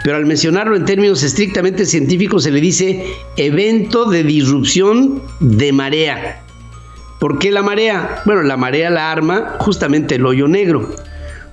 pero 0.04 0.18
al 0.18 0.26
mencionarlo 0.26 0.76
en 0.76 0.86
términos 0.86 1.24
estrictamente 1.24 1.86
científicos 1.86 2.44
se 2.44 2.52
le 2.52 2.60
dice 2.60 3.06
evento 3.38 4.06
de 4.06 4.24
disrupción 4.24 5.22
de 5.40 5.72
marea. 5.72 6.44
¿Por 7.20 7.40
qué 7.40 7.52
la 7.52 7.64
marea? 7.64 8.22
Bueno, 8.26 8.44
la 8.44 8.58
marea 8.58 8.90
la 8.90 9.12
arma 9.12 9.56
justamente 9.60 10.16
el 10.16 10.26
hoyo 10.26 10.48
negro. 10.48 10.94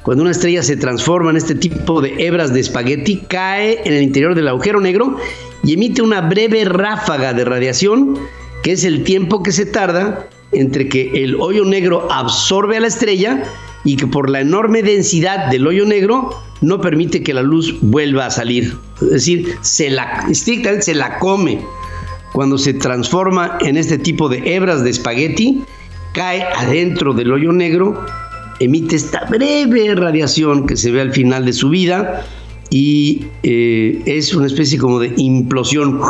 Cuando 0.02 0.22
una 0.22 0.32
estrella 0.32 0.62
se 0.62 0.76
transforma 0.76 1.30
en 1.30 1.36
este 1.36 1.54
tipo 1.54 2.00
de 2.00 2.26
hebras 2.26 2.52
de 2.52 2.60
espagueti, 2.60 3.22
cae 3.28 3.80
en 3.84 3.92
el 3.92 4.02
interior 4.02 4.34
del 4.34 4.48
agujero 4.48 4.80
negro 4.80 5.16
y 5.62 5.74
emite 5.74 6.02
una 6.02 6.22
breve 6.22 6.64
ráfaga 6.64 7.34
de 7.34 7.44
radiación, 7.44 8.18
que 8.62 8.73
es 8.73 8.85
el 8.85 9.05
tiempo 9.05 9.43
que 9.43 9.52
se 9.52 9.67
tarda 9.67 10.29
entre 10.52 10.88
que 10.88 11.11
el 11.23 11.37
hoyo 11.37 11.64
negro 11.64 12.09
absorbe 12.11 12.76
a 12.76 12.81
la 12.81 12.88
estrella 12.88 13.43
y 13.85 13.97
que 13.97 14.07
por 14.07 14.29
la 14.29 14.40
enorme 14.40 14.83
densidad 14.83 15.50
del 15.50 15.67
hoyo 15.67 15.87
negro 15.87 16.31
no 16.61 16.81
permite 16.81 17.23
que 17.23 17.33
la 17.33 17.43
luz 17.43 17.79
vuelva 17.81 18.26
a 18.26 18.31
salir. 18.31 18.76
Es 19.00 19.11
decir, 19.11 19.57
se 19.62 19.90
la, 19.90 20.26
estrictamente 20.31 20.83
se 20.83 20.95
la 20.95 21.19
come 21.19 21.61
cuando 22.33 22.59
se 22.59 22.75
transforma 22.75 23.59
en 23.61 23.76
este 23.76 23.99
tipo 23.99 24.29
de 24.29 24.55
hebras 24.55 24.85
de 24.85 24.90
espagueti, 24.90 25.62
cae 26.12 26.43
adentro 26.43 27.12
del 27.14 27.33
hoyo 27.33 27.52
negro, 27.52 28.05
emite 28.61 28.97
esta 28.97 29.25
breve 29.25 29.95
radiación 29.95 30.67
que 30.67 30.76
se 30.76 30.90
ve 30.90 31.00
al 31.00 31.12
final 31.12 31.45
de 31.47 31.52
su 31.52 31.71
vida 31.71 32.25
y 32.69 33.25
eh, 33.43 34.02
es 34.07 34.35
una 34.35 34.47
especie 34.47 34.79
como 34.79 35.00
de 35.00 35.12
implosión. 35.17 36.00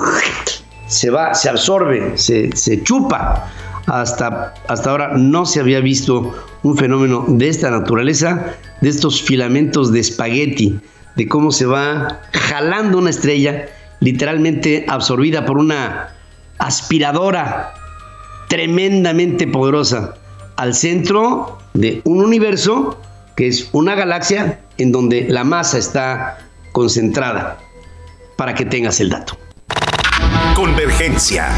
Se 0.91 1.09
va, 1.09 1.35
se 1.35 1.49
absorbe, 1.49 2.19
se, 2.19 2.83
chupa. 2.83 3.51
Hasta, 3.87 4.55
hasta 4.69 4.91
ahora 4.91 5.13
no 5.17 5.47
se 5.47 5.61
había 5.61 5.81
visto 5.81 6.35
un 6.63 6.77
fenómeno 6.77 7.25
de 7.27 7.49
esta 7.49 7.71
naturaleza, 7.71 8.55
de 8.81 8.89
estos 8.89 9.23
filamentos 9.23 9.91
de 9.91 10.01
espagueti, 10.01 10.79
de 11.17 11.27
cómo 11.27 11.51
se 11.51 11.67
va 11.67 12.21
jalando 12.33 12.99
una 12.99 13.11
estrella 13.11 13.69
literalmente 14.01 14.85
absorbida 14.89 15.47
por 15.47 15.59
una 15.59 16.11
aspiradora 16.59 17.73
tremendamente 18.49 19.47
poderosa 19.47 20.15
al 20.57 20.75
centro 20.75 21.59
de 21.73 22.03
un 22.05 22.23
universo 22.23 23.01
que 23.37 23.49
es 23.49 23.71
una 23.73 23.95
galaxia 23.95 24.61
en 24.77 24.93
donde 24.93 25.27
la 25.29 25.45
masa 25.45 25.79
está 25.79 26.39
concentrada, 26.73 27.59
para 28.37 28.55
que 28.55 28.67
tengas 28.67 29.01
el 29.01 29.09
dato. 29.11 29.40
Convergencia, 30.61 31.49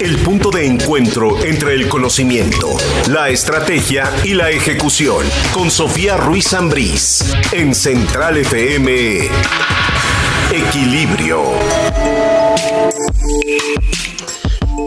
el 0.00 0.18
punto 0.18 0.48
de 0.52 0.64
encuentro 0.64 1.44
entre 1.44 1.74
el 1.74 1.88
conocimiento, 1.88 2.68
la 3.10 3.28
estrategia 3.28 4.08
y 4.22 4.34
la 4.34 4.52
ejecución, 4.52 5.26
con 5.52 5.68
Sofía 5.68 6.16
Ruiz 6.16 6.54
Ambrís, 6.54 7.34
en 7.50 7.74
Central 7.74 8.36
FM. 8.36 9.28
Equilibrio. 10.52 11.42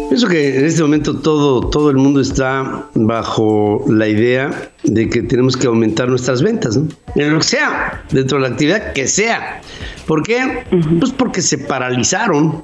Pienso 0.07 0.29
que 0.29 0.57
en 0.57 0.65
este 0.65 0.81
momento 0.81 1.17
todo, 1.17 1.69
todo 1.69 1.89
el 1.89 1.97
mundo 1.97 2.21
está 2.21 2.87
bajo 2.93 3.83
la 3.89 4.07
idea 4.07 4.71
de 4.83 5.09
que 5.09 5.21
tenemos 5.21 5.57
que 5.57 5.67
aumentar 5.67 6.07
nuestras 6.07 6.41
ventas, 6.41 6.77
¿no? 6.77 6.87
En 7.15 7.33
lo 7.33 7.39
que 7.39 7.43
sea, 7.43 8.05
dentro 8.09 8.37
de 8.37 8.47
la 8.47 8.53
actividad 8.53 8.93
que 8.93 9.05
sea. 9.09 9.59
¿Por 10.07 10.23
qué? 10.23 10.63
Pues 10.97 11.11
porque 11.11 11.41
se 11.41 11.57
paralizaron. 11.57 12.63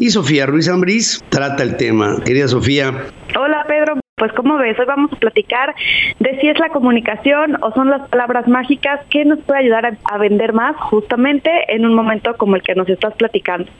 Y 0.00 0.08
Sofía 0.08 0.46
Ruiz 0.46 0.66
Ambrís 0.66 1.22
trata 1.28 1.62
el 1.62 1.76
tema. 1.76 2.16
Querida 2.24 2.48
Sofía. 2.48 3.04
Hola 3.38 3.66
Pedro, 3.68 4.00
pues 4.20 4.34
como 4.34 4.58
ves, 4.58 4.78
hoy 4.78 4.84
vamos 4.84 5.10
a 5.14 5.16
platicar 5.16 5.74
de 6.18 6.38
si 6.38 6.48
es 6.48 6.58
la 6.58 6.68
comunicación 6.68 7.56
o 7.62 7.72
son 7.72 7.88
las 7.88 8.06
palabras 8.10 8.46
mágicas 8.46 9.00
que 9.08 9.24
nos 9.24 9.38
puede 9.38 9.60
ayudar 9.60 9.96
a, 10.04 10.18
vender 10.18 10.52
más 10.52 10.76
justamente 10.76 11.50
en 11.68 11.86
un 11.86 11.94
momento 11.94 12.36
como 12.36 12.54
el 12.54 12.62
que 12.62 12.74
nos 12.74 12.86
estás 12.90 13.14
platicando. 13.14 13.70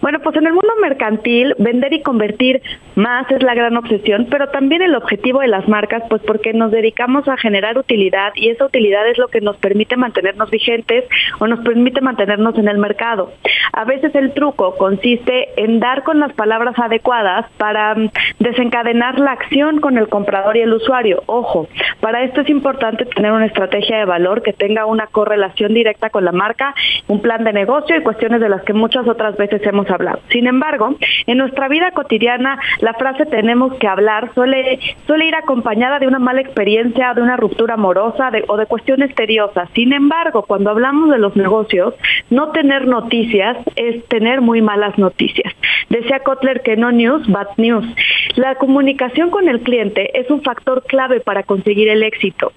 Bueno, 0.00 0.18
pues 0.18 0.34
en 0.34 0.48
el 0.48 0.54
mundo 0.54 0.72
mercantil, 0.82 1.54
vender 1.58 1.92
y 1.92 2.02
convertir 2.02 2.62
más 2.96 3.30
es 3.30 3.44
la 3.44 3.54
gran 3.54 3.76
obsesión, 3.76 4.26
pero 4.28 4.48
también 4.48 4.82
el 4.82 4.96
objetivo 4.96 5.38
de 5.38 5.46
las 5.46 5.68
marcas, 5.68 6.02
pues 6.08 6.20
porque 6.22 6.52
nos 6.52 6.72
dedicamos 6.72 7.28
a 7.28 7.36
generar 7.36 7.78
utilidad 7.78 8.32
y 8.34 8.48
esa 8.48 8.64
utilidad 8.64 9.06
es 9.08 9.18
lo 9.18 9.28
que 9.28 9.40
nos 9.40 9.56
permite 9.58 9.96
mantenernos 9.96 10.50
vigentes 10.50 11.04
o 11.38 11.46
nos 11.46 11.60
permite 11.60 12.00
mantenernos 12.00 12.58
en 12.58 12.66
el 12.66 12.78
mercado. 12.78 13.32
A 13.72 13.84
veces 13.84 14.12
el 14.16 14.32
truco 14.32 14.74
consiste 14.76 15.50
en 15.62 15.78
dar 15.78 16.02
con 16.02 16.18
las 16.18 16.32
palabras 16.32 16.76
adecuadas 16.76 17.46
para 17.56 17.94
mm, 17.94 18.10
desencadenar 18.40 19.20
la 19.20 19.30
acción 19.30 19.75
con 19.80 19.98
el 19.98 20.08
comprador 20.08 20.56
y 20.56 20.60
el 20.60 20.72
usuario. 20.72 21.22
Ojo, 21.26 21.68
para 22.00 22.22
esto 22.22 22.40
es 22.40 22.48
importante 22.48 23.04
tener 23.06 23.32
una 23.32 23.46
estrategia 23.46 23.98
de 23.98 24.04
valor 24.04 24.42
que 24.42 24.52
tenga 24.52 24.86
una 24.86 25.06
correlación 25.06 25.74
directa 25.74 26.10
con 26.10 26.24
la 26.24 26.32
marca, 26.32 26.74
un 27.08 27.20
plan 27.20 27.44
de 27.44 27.52
negocio 27.52 27.96
y 27.96 28.02
cuestiones 28.02 28.40
de 28.40 28.48
las 28.48 28.62
que 28.62 28.72
muchas 28.72 29.06
otras 29.08 29.36
veces 29.36 29.60
hemos 29.66 29.90
hablado. 29.90 30.20
Sin 30.30 30.46
embargo, 30.46 30.94
en 31.26 31.38
nuestra 31.38 31.68
vida 31.68 31.90
cotidiana, 31.92 32.58
la 32.80 32.94
frase 32.94 33.26
tenemos 33.26 33.74
que 33.74 33.88
hablar 33.88 34.32
suele, 34.34 34.78
suele 35.06 35.26
ir 35.26 35.34
acompañada 35.34 35.98
de 35.98 36.06
una 36.06 36.18
mala 36.18 36.40
experiencia, 36.40 37.14
de 37.14 37.22
una 37.22 37.36
ruptura 37.36 37.74
amorosa 37.74 38.30
o 38.48 38.56
de 38.56 38.66
cuestiones 38.66 39.14
tediosas. 39.14 39.68
Sin 39.74 39.92
embargo, 39.92 40.42
cuando 40.42 40.70
hablamos 40.70 41.10
de 41.10 41.18
los 41.18 41.36
negocios, 41.36 41.94
no 42.30 42.50
tener 42.50 42.86
noticias 42.86 43.56
es 43.76 44.04
tener 44.08 44.40
muy 44.40 44.62
malas 44.62 44.98
noticias. 44.98 45.52
Decía 45.88 46.20
Kotler 46.20 46.62
que 46.62 46.76
no 46.76 46.90
news, 46.92 47.26
bad 47.28 47.48
news. 47.56 47.86
La 48.34 48.56
comunicación 48.56 49.30
con 49.30 49.48
el 49.48 49.60
cliente 49.66 50.18
es 50.18 50.30
un 50.30 50.42
factor 50.42 50.84
clave 50.84 51.18
para 51.18 51.42
conseguir 51.42 51.88
el 51.88 52.04
éxito. 52.04 52.52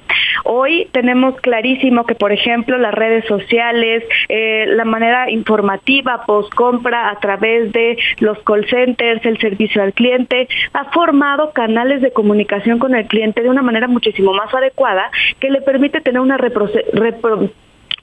Hoy 0.45 0.87
tenemos 0.91 1.35
clarísimo 1.41 2.05
que, 2.05 2.13
por 2.13 2.31
ejemplo, 2.31 2.77
las 2.77 2.93
redes 2.93 3.25
sociales, 3.25 4.03
eh, 4.29 4.65
la 4.67 4.85
manera 4.85 5.31
informativa 5.31 6.23
post 6.27 6.53
compra 6.53 7.09
a 7.09 7.19
través 7.19 7.71
de 7.71 7.97
los 8.19 8.37
call 8.43 8.67
centers, 8.69 9.25
el 9.25 9.39
servicio 9.39 9.81
al 9.81 9.93
cliente, 9.93 10.47
ha 10.73 10.85
formado 10.91 11.51
canales 11.51 12.01
de 12.01 12.11
comunicación 12.11 12.77
con 12.77 12.93
el 12.93 13.07
cliente 13.07 13.41
de 13.41 13.49
una 13.49 13.63
manera 13.63 13.87
muchísimo 13.87 14.31
más 14.33 14.53
adecuada 14.53 15.09
que 15.39 15.49
le 15.49 15.61
permite 15.61 16.01
tener 16.01 16.21
una 16.21 16.37
repro 16.37 16.69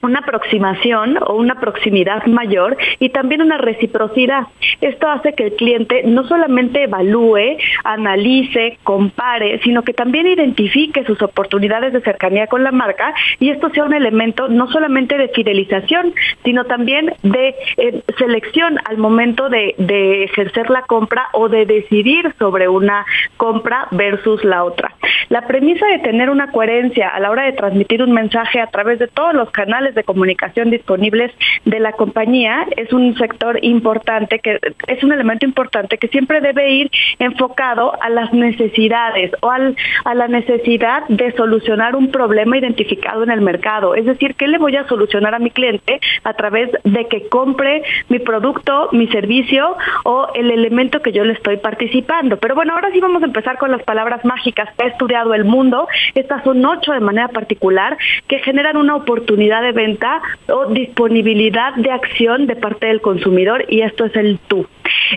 una 0.01 0.19
aproximación 0.19 1.17
o 1.25 1.35
una 1.35 1.59
proximidad 1.59 2.25
mayor 2.25 2.77
y 2.99 3.09
también 3.09 3.41
una 3.41 3.57
reciprocidad. 3.57 4.47
Esto 4.81 5.09
hace 5.09 5.33
que 5.33 5.45
el 5.45 5.55
cliente 5.55 6.03
no 6.05 6.23
solamente 6.27 6.83
evalúe, 6.83 7.57
analice, 7.83 8.77
compare, 8.83 9.59
sino 9.63 9.83
que 9.83 9.93
también 9.93 10.27
identifique 10.27 11.03
sus 11.05 11.21
oportunidades 11.21 11.93
de 11.93 12.01
cercanía 12.01 12.47
con 12.47 12.63
la 12.63 12.71
marca 12.71 13.13
y 13.39 13.49
esto 13.49 13.69
sea 13.69 13.85
un 13.85 13.93
elemento 13.93 14.47
no 14.47 14.67
solamente 14.67 15.17
de 15.17 15.29
fidelización, 15.29 16.13
sino 16.43 16.65
también 16.65 17.13
de 17.23 17.55
eh, 17.77 18.01
selección 18.17 18.77
al 18.85 18.97
momento 18.97 19.49
de, 19.49 19.75
de 19.77 20.23
ejercer 20.23 20.69
la 20.69 20.83
compra 20.83 21.27
o 21.33 21.49
de 21.49 21.65
decidir 21.65 22.33
sobre 22.39 22.67
una 22.67 23.05
compra 23.37 23.87
versus 23.91 24.43
la 24.43 24.63
otra. 24.63 24.93
La 25.29 25.47
premisa 25.47 25.85
de 25.87 25.99
tener 25.99 26.29
una 26.29 26.51
coherencia 26.51 27.09
a 27.09 27.19
la 27.19 27.31
hora 27.31 27.43
de 27.43 27.53
transmitir 27.53 28.01
un 28.01 28.13
mensaje 28.13 28.59
a 28.59 28.67
través 28.67 28.99
de 28.99 29.07
todos 29.07 29.33
los 29.33 29.49
canales 29.51 29.86
de 29.95 30.03
comunicación 30.03 30.69
disponibles 30.69 31.31
de 31.65 31.79
la 31.79 31.93
compañía 31.93 32.65
es 32.75 32.91
un 32.93 33.15
sector 33.17 33.59
importante, 33.63 34.39
que 34.39 34.59
es 34.87 35.03
un 35.03 35.11
elemento 35.11 35.45
importante 35.45 35.97
que 35.97 36.07
siempre 36.07 36.41
debe 36.41 36.69
ir 36.71 36.91
enfocado 37.19 37.93
a 38.01 38.09
las 38.09 38.33
necesidades 38.33 39.31
o 39.41 39.51
al, 39.51 39.75
a 40.05 40.13
la 40.13 40.27
necesidad 40.27 41.03
de 41.07 41.31
solucionar 41.33 41.95
un 41.95 42.11
problema 42.11 42.57
identificado 42.57 43.23
en 43.23 43.31
el 43.31 43.41
mercado. 43.41 43.95
Es 43.95 44.05
decir, 44.05 44.35
¿qué 44.35 44.47
le 44.47 44.57
voy 44.57 44.75
a 44.75 44.87
solucionar 44.87 45.33
a 45.33 45.39
mi 45.39 45.51
cliente 45.51 45.99
a 46.23 46.33
través 46.33 46.69
de 46.83 47.07
que 47.07 47.27
compre 47.27 47.83
mi 48.09 48.19
producto, 48.19 48.89
mi 48.91 49.07
servicio 49.07 49.77
o 50.03 50.27
el 50.35 50.51
elemento 50.51 51.01
que 51.01 51.11
yo 51.11 51.23
le 51.23 51.33
estoy 51.33 51.57
participando? 51.57 52.37
Pero 52.37 52.55
bueno, 52.55 52.73
ahora 52.73 52.91
sí 52.91 52.99
vamos 52.99 53.21
a 53.23 53.27
empezar 53.27 53.57
con 53.57 53.71
las 53.71 53.83
palabras 53.83 54.23
mágicas 54.25 54.69
que 54.77 54.85
ha 54.85 54.87
estudiado 54.87 55.33
el 55.33 55.45
mundo. 55.45 55.87
Estas 56.15 56.43
son 56.43 56.63
ocho 56.65 56.91
de 56.91 56.99
manera 56.99 57.27
particular 57.29 57.97
que 58.27 58.39
generan 58.39 58.77
una 58.77 58.95
oportunidad 58.95 59.61
de 59.61 59.71
venta 59.77 60.21
o 60.49 60.65
disponibilidad 60.73 61.75
de 61.75 61.91
acción 61.91 62.47
de 62.47 62.55
parte 62.55 62.87
del 62.87 62.99
consumidor 62.99 63.63
y 63.69 63.81
esto 63.81 64.05
es 64.05 64.15
el 64.15 64.39
tú. 64.47 64.65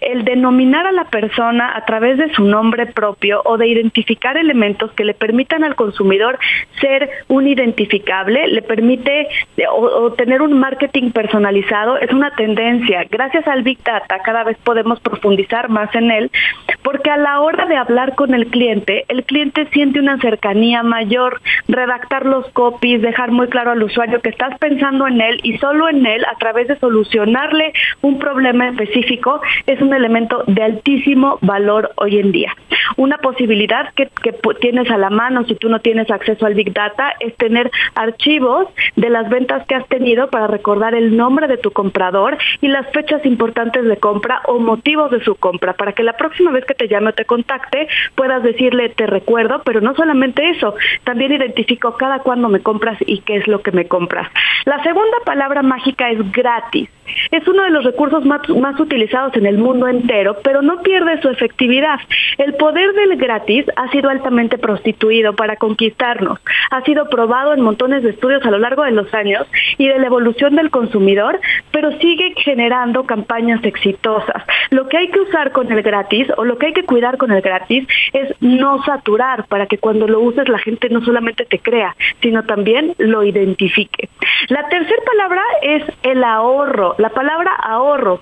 El 0.01 0.25
denominar 0.25 0.87
a 0.87 0.93
la 0.93 1.05
persona 1.05 1.73
a 1.75 1.85
través 1.85 2.19
de 2.19 2.33
su 2.35 2.45
nombre 2.45 2.87
propio 2.87 3.43
o 3.45 3.57
de 3.57 3.69
identificar 3.69 4.37
elementos 4.37 4.93
que 4.93 5.05
le 5.05 5.15
permitan 5.15 5.65
al 5.65 5.75
consumidor 5.75 6.39
ser 6.81 7.11
un 7.29 7.47
identificable, 7.47 8.49
le 8.49 8.63
permite 8.63 9.29
o, 9.71 10.13
tener 10.13 10.43
un 10.43 10.59
marketing 10.59 11.11
personalizado, 11.11 11.99
es 11.99 12.13
una 12.13 12.31
tendencia. 12.33 13.05
Gracias 13.11 13.47
al 13.47 13.63
Big 13.63 13.83
Data 13.83 14.21
cada 14.25 14.45
vez 14.45 14.57
podemos 14.59 15.01
profundizar 15.01 15.69
más 15.69 15.95
en 15.95 16.11
él, 16.11 16.31
porque 16.83 17.11
a 17.11 17.17
la 17.17 17.41
hora 17.41 17.67
de 17.67 17.77
hablar 17.77 18.15
con 18.15 18.35
el 18.35 18.47
cliente, 18.47 19.05
el 19.09 19.25
cliente 19.25 19.67
siente 19.73 20.01
una 20.01 20.19
cercanía 20.19 20.83
mayor, 20.83 21.41
redactar 21.69 22.27
los 22.27 22.49
copies, 22.51 23.03
dejar 23.03 23.31
muy 23.31 23.49
claro 23.49 23.73
al 23.73 23.83
usuario 23.83 24.21
que 24.21 24.31
estás 24.31 24.59
pensando 24.59 25.07
en 25.07 25.21
él 25.21 25.41
y 25.43 25.59
solo 25.59 25.89
en 25.89 26.07
él 26.07 26.25
a 26.25 26.37
través 26.39 26.69
de 26.69 26.79
solucionarle 26.79 27.73
un 28.03 28.19
problema 28.19 28.69
específico 28.69 29.41
es 29.67 29.80
un 29.83 29.95
elemento 29.95 30.45
de 30.47 30.63
altísimo 30.63 31.39
valor 31.43 31.93
hoy 31.97 32.19
en 32.19 32.33
día. 32.33 32.55
Una 32.97 33.19
posibilidad 33.19 33.93
que, 33.95 34.11
tienes 34.61 34.91
a 34.91 34.99
la 34.99 35.11
mano 35.11 35.45
si 35.45 35.55
tú 35.55 35.69
no 35.69 35.81
tienes 35.81 36.11
acceso 36.11 36.47
al 36.47 36.55
Big 36.55 36.73
Data 36.73 37.15
es 37.21 37.35
tener 37.37 37.71
archivos 37.95 38.69
de 38.97 39.11
las 39.11 39.29
ventas 39.29 39.67
que 39.67 39.75
has 39.75 39.87
tenido 39.89 40.29
para 40.29 40.47
recordar 40.47 40.95
el 40.95 41.17
nombre 41.17 41.47
de 41.47 41.57
tu 41.57 41.71
comprador 41.71 42.37
y 42.61 42.69
las 42.69 42.91
fechas 42.93 43.25
importantes 43.25 43.85
de 43.85 43.97
compra 43.97 44.43
o 44.47 44.59
motivos 44.59 45.11
de 45.11 45.23
su 45.23 45.35
compra 45.35 45.75
para 45.75 45.93
que 45.93 46.03
la 46.03 46.17
próxima 46.17 46.51
vez 46.51 46.65
que 46.65 46.75
te 46.75 46.89
llame 46.89 47.11
o 47.11 47.13
te 47.13 47.25
contacte 47.25 47.89
puedas 48.15 48.43
decirle 48.43 48.91
te 48.91 49.07
recuerdo, 49.07 49.63
pero 49.65 49.81
no 49.81 49.95
solamente 49.95 50.51
eso, 50.51 50.75
también 51.05 51.33
identifico 51.33 51.97
cada 51.97 52.21
cuándo 52.21 52.49
me 52.49 52.61
compras 52.61 52.99
y 53.07 53.21
qué 53.21 53.37
es 53.37 53.49
lo 53.49 53.63
que 53.63 53.73
me 53.73 53.87
compras. 53.87 54.29
La 54.65 54.83
segunda 54.83 55.17
palabra 55.25 55.63
mágica 55.63 56.11
es 56.11 56.33
gratis. 56.33 56.89
Es 57.31 57.47
uno 57.47 57.63
de 57.63 57.71
los 57.71 57.85
recursos 57.85 58.25
más, 58.25 58.49
más 58.49 58.79
utilizados 58.79 59.37
en 59.37 59.47
el 59.47 59.59
mundo 59.59 59.89
entero, 59.89 60.37
pero 60.43 60.63
no 60.63 60.83
pierde 60.83 61.21
su 61.21 61.29
efectividad. 61.29 62.01
El 62.39 62.55
poder 62.55 62.93
del 62.93 63.17
gratis 63.17 63.67
ha 63.77 63.91
sido 63.91 64.11
altamente 64.11 64.59
prostituido 64.59 65.35
para 65.35 65.57
conquistarnos. 65.57 66.39
Ha 66.71 66.83
sido 66.83 67.09
probado 67.09 67.55
en 67.55 67.61
montones 67.61 68.03
de 68.03 68.11
estudios 68.11 68.45
a 68.45 68.51
lo 68.51 68.59
largo 68.59 68.85
de 68.85 68.93
los 68.93 69.13
años 69.15 69.47
y 69.79 69.89
de 69.89 69.99
la 69.99 70.07
evolución 70.07 70.57
del 70.57 70.71
consumidor, 70.71 71.41
pero 71.71 71.93
sigue 71.99 72.35
generando 72.37 73.05
campañas 73.05 73.63
exitosas. 73.65 74.43
Lo 74.71 74.89
que 74.89 74.99
hay 74.99 75.09
que 75.09 75.21
usar 75.21 75.53
con 75.53 75.71
el 75.71 75.83
gratis 75.83 76.29
o 76.37 76.45
lo 76.45 76.59
que 76.59 76.67
hay 76.67 76.73
que 76.73 76.85
cuidar 76.85 77.17
con 77.17 77.31
el 77.31 77.41
gratis 77.41 77.87
es 78.13 78.35
no 78.41 78.83
saturar 78.85 79.47
para 79.47 79.67
que 79.67 79.79
cuando 79.79 80.07
lo 80.07 80.21
uses 80.21 80.49
la 80.49 80.59
gente 80.59 80.89
no 80.89 81.03
solamente 81.05 81.45
te 81.45 81.59
crea, 81.59 81.97
sino 82.23 82.45
también 82.45 82.95
lo 82.99 83.25
identifique. 83.25 84.09
La 84.49 84.69
tercera 84.69 85.03
palabra 85.05 85.43
es 85.63 85.83
el 86.03 86.25
ahorro. 86.25 86.95
La 87.01 87.09
palabra 87.09 87.55
ahorro 87.55 88.21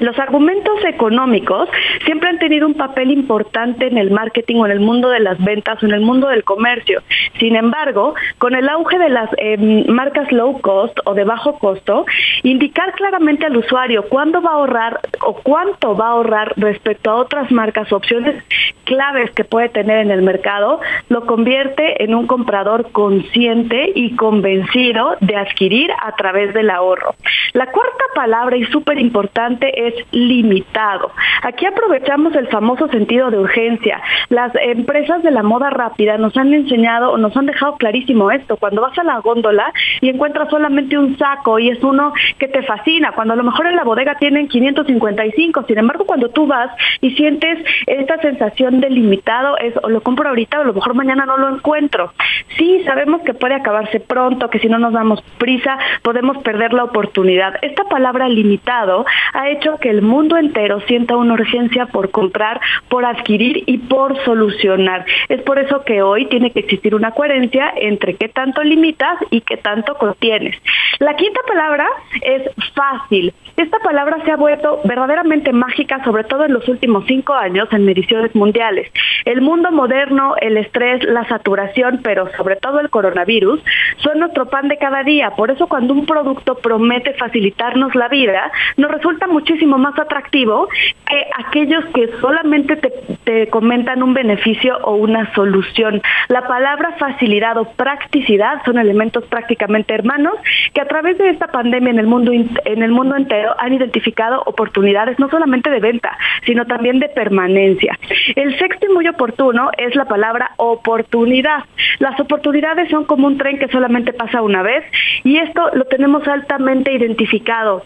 los 0.00 0.18
argumentos 0.18 0.84
económicos 0.84 1.68
siempre 2.04 2.28
han 2.28 2.38
tenido 2.38 2.66
un 2.66 2.74
papel 2.74 3.10
importante 3.10 3.86
en 3.86 3.98
el 3.98 4.10
marketing 4.10 4.56
o 4.56 4.66
en 4.66 4.72
el 4.72 4.80
mundo 4.80 5.08
de 5.08 5.20
las 5.20 5.42
ventas 5.42 5.82
o 5.82 5.86
en 5.86 5.92
el 5.92 6.00
mundo 6.00 6.28
del 6.28 6.44
comercio. 6.44 7.02
Sin 7.38 7.56
embargo, 7.56 8.14
con 8.38 8.54
el 8.54 8.68
auge 8.68 8.98
de 8.98 9.08
las 9.08 9.30
em, 9.36 9.86
marcas 9.88 10.30
low 10.32 10.60
cost 10.60 10.98
o 11.04 11.14
de 11.14 11.24
bajo 11.24 11.58
costo, 11.58 12.04
indicar 12.42 12.92
claramente 12.92 13.46
al 13.46 13.56
usuario 13.56 14.04
cuándo 14.08 14.42
va 14.42 14.50
a 14.50 14.54
ahorrar 14.54 15.00
o 15.20 15.34
cuánto 15.34 15.96
va 15.96 16.08
a 16.08 16.10
ahorrar 16.10 16.52
respecto 16.56 17.10
a 17.10 17.16
otras 17.16 17.50
marcas, 17.50 17.92
opciones 17.92 18.42
claves 18.84 19.30
que 19.32 19.44
puede 19.44 19.68
tener 19.68 19.98
en 19.98 20.10
el 20.10 20.22
mercado, 20.22 20.80
lo 21.08 21.26
convierte 21.26 22.02
en 22.02 22.14
un 22.14 22.26
comprador 22.26 22.90
consciente 22.92 23.92
y 23.94 24.16
convencido 24.16 25.16
de 25.20 25.36
adquirir 25.36 25.90
a 26.02 26.16
través 26.16 26.54
del 26.54 26.70
ahorro. 26.70 27.14
La 27.52 27.66
cuarta 27.66 28.04
palabra 28.14 28.56
y 28.56 28.64
súper 28.66 28.98
importante 28.98 29.86
es 29.86 29.87
limitado. 30.10 31.12
Aquí 31.42 31.66
aprovechamos 31.66 32.34
el 32.34 32.48
famoso 32.48 32.88
sentido 32.88 33.30
de 33.30 33.38
urgencia. 33.38 34.00
Las 34.28 34.52
empresas 34.54 35.22
de 35.22 35.30
la 35.30 35.42
moda 35.42 35.70
rápida 35.70 36.18
nos 36.18 36.36
han 36.36 36.52
enseñado 36.54 37.16
nos 37.18 37.36
han 37.36 37.46
dejado 37.46 37.76
clarísimo 37.76 38.30
esto. 38.30 38.56
Cuando 38.56 38.82
vas 38.82 38.98
a 38.98 39.04
la 39.04 39.18
góndola 39.18 39.72
y 40.00 40.08
encuentras 40.08 40.48
solamente 40.48 40.98
un 40.98 41.16
saco 41.18 41.58
y 41.58 41.70
es 41.70 41.82
uno 41.82 42.12
que 42.38 42.48
te 42.48 42.62
fascina, 42.62 43.12
cuando 43.12 43.34
a 43.34 43.36
lo 43.36 43.44
mejor 43.44 43.66
en 43.66 43.76
la 43.76 43.84
bodega 43.84 44.16
tienen 44.16 44.48
555, 44.48 45.64
sin 45.66 45.78
embargo 45.78 46.04
cuando 46.06 46.30
tú 46.30 46.46
vas 46.46 46.70
y 47.00 47.10
sientes 47.12 47.58
esta 47.86 48.18
sensación 48.20 48.80
de 48.80 48.90
limitado 48.90 49.56
es 49.58 49.74
o 49.82 49.88
lo 49.88 50.02
compro 50.02 50.28
ahorita 50.28 50.58
o 50.58 50.62
a 50.62 50.66
lo 50.66 50.74
mejor 50.74 50.94
mañana 50.94 51.26
no 51.26 51.36
lo 51.36 51.48
encuentro. 51.48 52.12
Sí, 52.56 52.82
sabemos 52.84 53.22
que 53.22 53.34
puede 53.34 53.54
acabarse 53.54 54.00
pronto, 54.00 54.50
que 54.50 54.58
si 54.58 54.68
no 54.68 54.78
nos 54.78 54.92
damos 54.92 55.22
prisa 55.38 55.78
podemos 56.02 56.38
perder 56.38 56.72
la 56.72 56.84
oportunidad. 56.84 57.54
Esta 57.62 57.84
palabra 57.84 58.28
limitado 58.28 59.04
ha 59.32 59.48
hecho 59.50 59.77
que 59.78 59.90
el 59.90 60.02
mundo 60.02 60.36
entero 60.36 60.80
sienta 60.82 61.16
una 61.16 61.34
urgencia 61.34 61.86
por 61.86 62.10
comprar, 62.10 62.60
por 62.88 63.04
adquirir 63.04 63.62
y 63.66 63.78
por 63.78 64.22
solucionar. 64.24 65.04
Es 65.28 65.42
por 65.42 65.58
eso 65.58 65.84
que 65.84 66.02
hoy 66.02 66.26
tiene 66.26 66.50
que 66.50 66.60
existir 66.60 66.94
una 66.94 67.12
coherencia 67.12 67.72
entre 67.76 68.14
qué 68.14 68.28
tanto 68.28 68.62
limitas 68.62 69.18
y 69.30 69.40
qué 69.40 69.56
tanto 69.56 69.94
contienes. 69.94 70.56
La 70.98 71.14
quinta 71.16 71.40
palabra 71.46 71.86
es 72.22 72.42
fácil. 72.74 73.32
Esta 73.56 73.78
palabra 73.80 74.18
se 74.24 74.30
ha 74.30 74.36
vuelto 74.36 74.80
verdaderamente 74.84 75.52
mágica, 75.52 76.02
sobre 76.04 76.24
todo 76.24 76.44
en 76.44 76.52
los 76.52 76.68
últimos 76.68 77.04
cinco 77.06 77.34
años 77.34 77.68
en 77.72 77.84
mediciones 77.84 78.34
mundiales. 78.34 78.90
El 79.24 79.40
mundo 79.40 79.70
moderno, 79.70 80.34
el 80.40 80.56
estrés, 80.56 81.04
la 81.04 81.24
saturación, 81.28 82.00
pero 82.02 82.30
sobre 82.36 82.56
todo 82.56 82.80
el 82.80 82.90
coronavirus, 82.90 83.60
son 83.98 84.18
nuestro 84.20 84.46
pan 84.46 84.68
de 84.68 84.78
cada 84.78 85.02
día. 85.02 85.30
Por 85.30 85.50
eso 85.50 85.66
cuando 85.66 85.94
un 85.94 86.06
producto 86.06 86.56
promete 86.56 87.14
facilitarnos 87.14 87.94
la 87.94 88.08
vida, 88.08 88.50
nos 88.76 88.90
resulta 88.90 89.26
muchísimo 89.26 89.78
más 89.78 89.98
atractivo 89.98 90.68
que 91.06 91.26
aquellos 91.38 91.84
que 91.94 92.10
solamente 92.20 92.76
te, 92.76 93.48
comentan 93.50 94.02
un 94.02 94.14
beneficio 94.14 94.78
o 94.82 94.96
una 94.96 95.32
solución. 95.34 96.00
La 96.28 96.46
palabra 96.46 96.92
facilidad 96.98 97.56
o 97.58 97.64
practicidad 97.72 98.62
son 98.64 98.78
elementos 98.78 99.24
prácticamente 99.24 99.94
hermanos 99.94 100.34
que 100.72 100.80
a 100.80 100.86
través 100.86 101.18
de 101.18 101.30
esta 101.30 101.48
pandemia 101.48 101.90
en 101.90 101.98
el 101.98 102.06
mundo 102.06 102.32
en 102.32 102.82
el 102.82 102.90
mundo 102.90 103.16
entero 103.16 103.54
han 103.58 103.74
identificado 103.74 104.42
oportunidades 104.46 105.18
no 105.18 105.28
solamente 105.28 105.70
de 105.70 105.80
venta, 105.80 106.16
sino 106.46 106.66
también 106.66 106.98
de 106.98 107.08
permanencia. 107.08 107.98
El 108.34 108.58
sexto 108.58 108.86
y 108.86 108.94
muy 108.94 109.06
oportuno 109.10 109.70
es 109.76 109.94
la 109.94 110.06
palabra 110.06 110.52
oportunidad. 110.56 111.64
Las 111.98 112.18
oportunidades 112.20 112.90
son 112.90 113.04
como 113.04 113.26
un 113.26 113.38
tren 113.38 113.58
que 113.58 113.68
solamente 113.68 114.12
pasa 114.12 114.42
una 114.42 114.62
vez 114.62 114.84
y 115.24 115.38
esto 115.38 115.70
lo 115.74 115.84
tenemos 115.86 116.26
altamente 116.26 116.92
identificado 116.92 117.84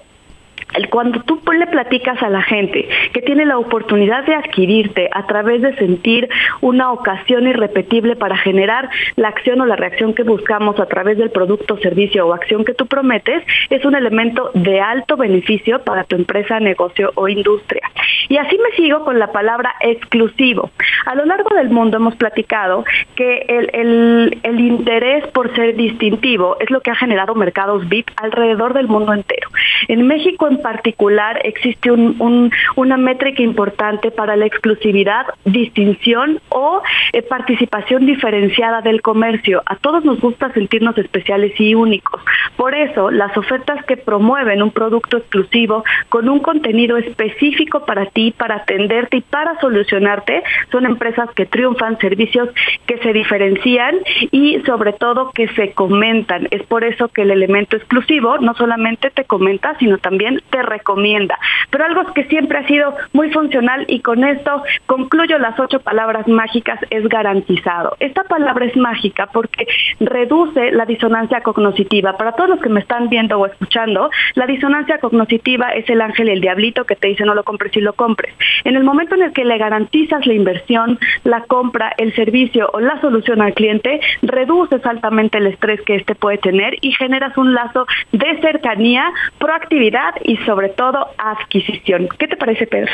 cuando 0.90 1.20
tú 1.22 1.40
le 1.52 1.66
platicas 1.66 2.22
a 2.22 2.30
la 2.30 2.42
gente 2.42 2.88
que 3.12 3.22
tiene 3.22 3.44
la 3.44 3.58
oportunidad 3.58 4.24
de 4.24 4.34
adquirirte 4.34 5.08
a 5.12 5.26
través 5.26 5.62
de 5.62 5.74
sentir 5.76 6.28
una 6.60 6.92
ocasión 6.92 7.46
irrepetible 7.46 8.16
para 8.16 8.36
generar 8.36 8.88
la 9.16 9.28
acción 9.28 9.60
o 9.60 9.66
la 9.66 9.76
reacción 9.76 10.14
que 10.14 10.22
buscamos 10.22 10.78
a 10.80 10.86
través 10.86 11.18
del 11.18 11.30
producto, 11.30 11.76
servicio 11.78 12.26
o 12.26 12.32
acción 12.32 12.64
que 12.64 12.74
tú 12.74 12.86
prometes, 12.86 13.42
es 13.70 13.84
un 13.84 13.94
elemento 13.94 14.50
de 14.54 14.80
alto 14.80 15.16
beneficio 15.16 15.82
para 15.82 16.04
tu 16.04 16.16
empresa, 16.16 16.60
negocio 16.60 17.12
o 17.14 17.28
industria. 17.28 17.90
Y 18.28 18.36
así 18.36 18.58
me 18.58 18.74
sigo 18.76 19.04
con 19.04 19.18
la 19.18 19.32
palabra 19.32 19.74
exclusivo. 19.80 20.70
A 21.06 21.14
lo 21.14 21.24
largo 21.24 21.54
del 21.54 21.70
mundo 21.70 21.96
hemos 21.96 22.16
platicado 22.16 22.84
que 23.16 23.44
el, 23.48 24.38
el 24.42 24.60
interés 24.60 25.26
por 25.28 25.54
ser 25.54 25.74
distintivo 25.76 26.56
es 26.60 26.70
lo 26.70 26.80
que 26.80 26.90
ha 26.90 26.94
generado 26.94 27.34
mercados 27.34 27.88
VIP 27.88 28.10
alrededor 28.16 28.74
del 28.74 28.88
mundo 28.88 29.12
entero. 29.12 29.48
En 29.88 30.06
México 30.06 30.46
en 30.52 30.62
particular 30.62 31.40
existe 31.44 31.90
una 31.90 32.96
métrica 32.96 33.42
importante 33.42 34.10
para 34.10 34.36
la 34.36 34.46
exclusividad, 34.46 35.26
distinción 35.44 36.40
o 36.50 36.82
eh, 37.12 37.22
participación 37.22 38.06
diferenciada 38.06 38.80
del 38.82 39.00
comercio. 39.00 39.62
A 39.66 39.76
todos 39.76 40.04
nos 40.04 40.20
gusta 40.20 40.52
sentirnos 40.52 40.96
especiales 40.98 41.58
y 41.58 41.74
únicos. 41.74 42.20
Por 42.56 42.74
eso, 42.74 43.10
las 43.10 43.36
ofertas 43.36 43.84
que 43.86 43.96
promueven 43.96 44.62
un 44.62 44.70
producto 44.70 45.16
exclusivo 45.16 45.84
con 46.08 46.28
un 46.28 46.40
contenido 46.40 46.96
específico 46.96 47.84
para 47.86 48.06
ti, 48.06 48.34
para 48.36 48.56
atenderte 48.56 49.18
y 49.18 49.20
para 49.22 49.58
solucionarte, 49.60 50.42
son 50.70 50.86
empresas 50.86 51.30
que 51.34 51.46
triunfan, 51.46 51.98
servicios 51.98 52.48
que 52.86 52.98
se 52.98 53.12
diferencian 53.12 53.96
y 54.30 54.60
sobre 54.66 54.92
todo 54.92 55.30
que 55.32 55.48
se 55.48 55.72
comentan. 55.72 56.48
Es 56.50 56.62
por 56.64 56.84
eso 56.84 57.08
que 57.08 57.22
el 57.22 57.30
elemento 57.30 57.76
exclusivo 57.76 58.38
no 58.38 58.54
solamente 58.54 59.10
te 59.10 59.24
comenta, 59.24 59.76
sino 59.78 59.98
también 59.98 60.41
te 60.50 60.62
recomienda. 60.62 61.38
Pero 61.70 61.84
algo 61.84 62.12
que 62.12 62.24
siempre 62.24 62.58
ha 62.58 62.66
sido 62.66 62.94
muy 63.12 63.30
funcional 63.30 63.84
y 63.88 64.00
con 64.00 64.24
esto 64.24 64.62
concluyo 64.86 65.38
las 65.38 65.58
ocho 65.58 65.80
palabras 65.80 66.28
mágicas 66.28 66.78
es 66.90 67.08
garantizado. 67.08 67.96
Esta 68.00 68.24
palabra 68.24 68.66
es 68.66 68.76
mágica 68.76 69.28
porque 69.32 69.66
reduce 70.00 70.72
la 70.72 70.84
disonancia 70.84 71.40
cognitiva. 71.40 72.16
Para 72.16 72.32
todos 72.32 72.50
los 72.50 72.60
que 72.60 72.68
me 72.68 72.80
están 72.80 73.08
viendo 73.08 73.38
o 73.38 73.46
escuchando, 73.46 74.10
la 74.34 74.46
disonancia 74.46 74.98
cognitiva 74.98 75.70
es 75.70 75.88
el 75.88 76.00
ángel 76.00 76.28
el 76.28 76.40
diablito 76.40 76.84
que 76.84 76.96
te 76.96 77.08
dice 77.08 77.24
no 77.24 77.34
lo 77.34 77.44
compres 77.44 77.76
y 77.76 77.80
lo 77.80 77.92
compres. 77.94 78.34
En 78.64 78.76
el 78.76 78.84
momento 78.84 79.14
en 79.14 79.22
el 79.22 79.32
que 79.32 79.44
le 79.44 79.58
garantizas 79.58 80.26
la 80.26 80.34
inversión, 80.34 80.98
la 81.24 81.42
compra, 81.42 81.92
el 81.98 82.14
servicio 82.14 82.70
o 82.72 82.80
la 82.80 83.00
solución 83.00 83.42
al 83.42 83.54
cliente, 83.54 84.00
reduces 84.22 84.84
altamente 84.84 85.38
el 85.38 85.46
estrés 85.46 85.80
que 85.82 85.96
éste 85.96 86.14
puede 86.14 86.38
tener 86.38 86.76
y 86.80 86.92
generas 86.92 87.36
un 87.36 87.54
lazo 87.54 87.86
de 88.12 88.40
cercanía, 88.40 89.10
proactividad 89.38 90.14
y 90.24 90.31
sobre 90.44 90.70
todo 90.70 91.08
adquisición. 91.18 92.08
¿Qué 92.18 92.28
te 92.28 92.36
parece, 92.36 92.66
Pedro? 92.66 92.92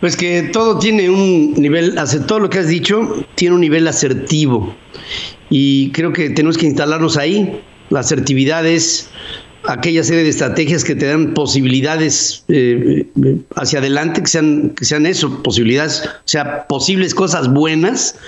Pues 0.00 0.16
que 0.16 0.42
todo 0.52 0.78
tiene 0.78 1.08
un 1.08 1.54
nivel, 1.54 1.94
todo 2.26 2.38
lo 2.38 2.50
que 2.50 2.58
has 2.58 2.68
dicho 2.68 3.24
tiene 3.34 3.54
un 3.54 3.62
nivel 3.62 3.88
asertivo 3.88 4.74
y 5.48 5.90
creo 5.92 6.12
que 6.12 6.30
tenemos 6.30 6.58
que 6.58 6.66
instalarnos 6.66 7.16
ahí. 7.16 7.60
La 7.88 8.00
asertividad 8.00 8.66
es 8.66 9.10
aquella 9.64 10.04
serie 10.04 10.22
de 10.22 10.28
estrategias 10.28 10.84
que 10.84 10.94
te 10.94 11.06
dan 11.06 11.34
posibilidades 11.34 12.44
eh, 12.48 13.06
hacia 13.54 13.78
adelante, 13.78 14.20
que 14.20 14.28
sean, 14.28 14.70
que 14.70 14.84
sean 14.84 15.06
eso, 15.06 15.42
posibilidades, 15.42 16.04
o 16.06 16.28
sea, 16.28 16.66
posibles 16.66 17.14
cosas 17.14 17.52
buenas 17.52 18.18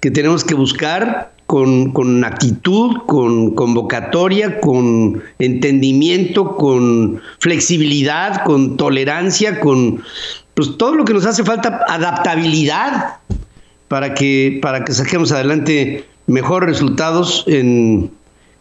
que 0.00 0.10
tenemos 0.10 0.44
que 0.44 0.54
buscar 0.54 1.32
con, 1.48 1.92
con 1.92 2.22
actitud, 2.24 2.98
con 3.06 3.54
convocatoria, 3.54 4.60
con 4.60 5.22
entendimiento, 5.38 6.56
con 6.56 7.22
flexibilidad, 7.38 8.44
con 8.44 8.76
tolerancia, 8.76 9.58
con 9.58 10.02
pues 10.52 10.76
todo 10.76 10.94
lo 10.94 11.06
que 11.06 11.14
nos 11.14 11.24
hace 11.24 11.42
falta, 11.42 11.86
adaptabilidad 11.88 13.20
para 13.88 14.12
que, 14.12 14.58
para 14.60 14.84
que 14.84 14.92
saquemos 14.92 15.32
adelante 15.32 16.04
mejores 16.26 16.68
resultados 16.68 17.44
en, 17.46 18.10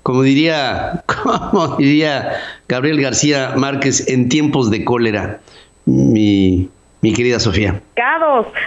como 0.01 0.23
diría, 0.23 1.03
como 1.51 1.75
diría 1.75 2.37
Gabriel 2.69 3.01
García 3.01 3.53
Márquez, 3.57 4.07
en 4.07 4.29
tiempos 4.29 4.71
de 4.71 4.85
cólera, 4.85 5.41
mi, 5.83 6.69
mi 7.01 7.13
querida 7.13 7.39
Sofía. 7.39 7.81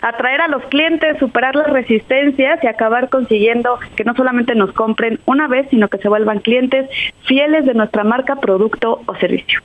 Atraer 0.02 0.40
a 0.42 0.48
los 0.48 0.62
clientes, 0.64 1.18
superar 1.18 1.54
las 1.54 1.70
resistencias 1.70 2.62
y 2.62 2.66
acabar 2.66 3.08
consiguiendo 3.08 3.78
que 3.96 4.04
no 4.04 4.14
solamente 4.14 4.54
nos 4.54 4.72
compren 4.72 5.20
una 5.26 5.48
vez, 5.48 5.66
sino 5.70 5.88
que 5.88 5.98
se 5.98 6.08
vuelvan 6.08 6.40
clientes 6.40 6.88
fieles 7.26 7.66
de 7.66 7.74
nuestra 7.74 8.04
marca, 8.04 8.36
producto 8.36 9.02
o 9.06 9.14
servicio. 9.16 9.60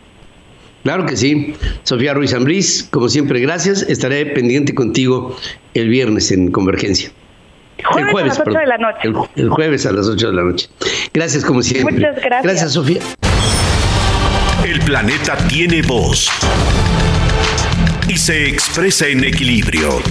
Claro 0.84 1.06
que 1.06 1.17
sí. 1.17 1.56
Sofía 1.84 2.13
Ruiz 2.13 2.34
Ambrís, 2.34 2.88
como 2.91 3.10
siempre, 3.10 3.39
gracias. 3.39 3.82
Estaré 3.84 4.25
pendiente 4.28 4.75
contigo 4.75 5.36
el 5.73 5.89
viernes 5.89 6.32
en 6.32 6.51
Convergencia. 6.51 7.10
el 7.97 8.06
jueves 8.12 8.39
a 8.39 8.43
las 8.45 8.47
8 8.47 8.60
de 8.60 8.67
la 8.67 8.78
noche. 8.78 8.99
El, 9.36 9.49
jueves 9.49 9.86
a 9.86 9.91
las 9.91 10.08
8 10.08 10.28
de 10.28 10.34
la 10.34 10.43
noche. 10.43 10.69
Gracias 11.13 11.43
como 11.43 11.62
siempre. 11.63 11.95
Muchas 11.95 12.15
gracias. 12.15 12.43
Gracias, 12.43 12.73
Sofía. 12.73 13.01
El 14.63 14.80
planeta 14.82 15.38
tiene 15.47 15.82
voz 15.82 16.30
y 18.15 18.17
se 18.17 18.47
expresa 18.47 19.08
en 19.08 19.25
equilibrio. 19.25 20.01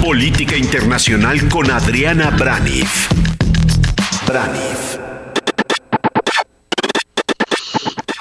Política 0.00 0.56
Internacional 0.56 1.48
con 1.48 1.68
Adriana 1.68 2.30
Braniff. 2.30 3.08
Braniff. 4.24 4.98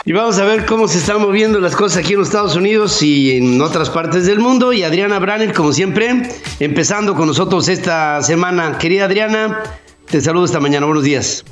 Y 0.06 0.12
vamos 0.14 0.40
a 0.40 0.46
ver 0.46 0.66
cómo 0.66 0.88
se 0.88 0.98
están 0.98 1.22
moviendo 1.22 1.60
las 1.60 1.76
cosas 1.76 2.00
aquí 2.00 2.14
en 2.14 2.20
los 2.20 2.30
Estados 2.30 2.56
Unidos 2.56 3.04
y 3.04 3.38
en 3.38 3.62
otras 3.62 3.92
partes 3.92 4.26
del 4.26 4.40
mundo. 4.40 4.74
Y 4.74 4.82
Adriana 4.82 5.20
Branner, 5.20 5.54
como 5.54 5.72
siempre, 5.72 6.24
empezando 6.60 7.14
con 7.14 7.28
nosotros 7.28 7.68
esta 7.68 8.24
semana. 8.24 8.80
Querida 8.80 9.06
Adriana, 9.06 9.62
te 10.10 10.22
saludo 10.22 10.46
esta 10.46 10.60
mañana. 10.60 10.88
Buenos 10.88 11.04
días. 11.04 11.46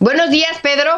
Buenos 0.00 0.30
días, 0.30 0.58
Pedro. 0.60 0.90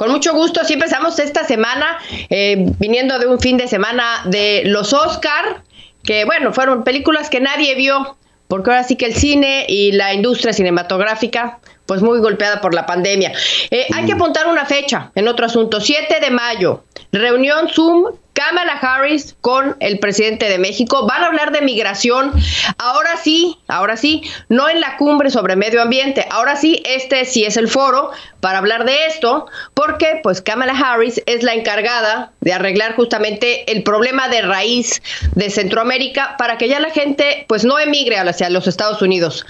Con 0.00 0.12
mucho 0.12 0.32
gusto, 0.32 0.64
sí 0.64 0.72
empezamos 0.72 1.18
esta 1.18 1.44
semana 1.44 1.98
eh, 2.30 2.72
viniendo 2.78 3.18
de 3.18 3.26
un 3.26 3.38
fin 3.38 3.58
de 3.58 3.68
semana 3.68 4.22
de 4.24 4.62
los 4.64 4.94
Oscar, 4.94 5.62
que 6.02 6.24
bueno, 6.24 6.54
fueron 6.54 6.84
películas 6.84 7.28
que 7.28 7.38
nadie 7.38 7.74
vio, 7.74 8.16
porque 8.48 8.70
ahora 8.70 8.82
sí 8.82 8.96
que 8.96 9.04
el 9.04 9.14
cine 9.14 9.66
y 9.68 9.92
la 9.92 10.14
industria 10.14 10.54
cinematográfica 10.54 11.58
pues 11.84 12.00
muy 12.00 12.18
golpeada 12.20 12.62
por 12.62 12.72
la 12.72 12.86
pandemia. 12.86 13.34
Eh, 13.70 13.88
hay 13.94 14.06
que 14.06 14.12
apuntar 14.12 14.46
una 14.46 14.64
fecha 14.64 15.12
en 15.14 15.28
otro 15.28 15.44
asunto, 15.44 15.82
7 15.82 16.18
de 16.18 16.30
mayo, 16.30 16.82
reunión 17.12 17.68
Zoom 17.68 18.06
Kamala 18.32 18.72
Harris 18.72 19.36
con 19.40 19.76
el 19.80 19.98
presidente 19.98 20.48
de 20.48 20.58
México. 20.58 21.06
Van 21.06 21.22
a 21.22 21.26
hablar 21.26 21.52
de 21.52 21.60
migración. 21.60 22.32
Ahora 22.78 23.16
sí, 23.16 23.58
ahora 23.68 23.96
sí, 23.96 24.22
no 24.48 24.68
en 24.68 24.80
la 24.80 24.96
cumbre 24.96 25.30
sobre 25.30 25.56
medio 25.56 25.82
ambiente. 25.82 26.26
Ahora 26.30 26.56
sí, 26.56 26.82
este 26.86 27.24
sí 27.24 27.44
es 27.44 27.56
el 27.56 27.68
foro 27.68 28.10
para 28.40 28.58
hablar 28.58 28.84
de 28.84 29.06
esto, 29.06 29.46
porque 29.74 30.20
pues 30.22 30.40
Kamala 30.40 30.72
Harris 30.72 31.22
es 31.26 31.42
la 31.42 31.54
encargada 31.54 32.32
de 32.40 32.52
arreglar 32.52 32.96
justamente 32.96 33.70
el 33.70 33.82
problema 33.82 34.28
de 34.28 34.42
raíz 34.42 35.02
de 35.34 35.50
Centroamérica 35.50 36.36
para 36.38 36.56
que 36.56 36.68
ya 36.68 36.80
la 36.80 36.90
gente 36.90 37.44
pues 37.48 37.64
no 37.64 37.78
emigre 37.78 38.18
hacia 38.18 38.50
los 38.50 38.66
Estados 38.66 39.02
Unidos. 39.02 39.44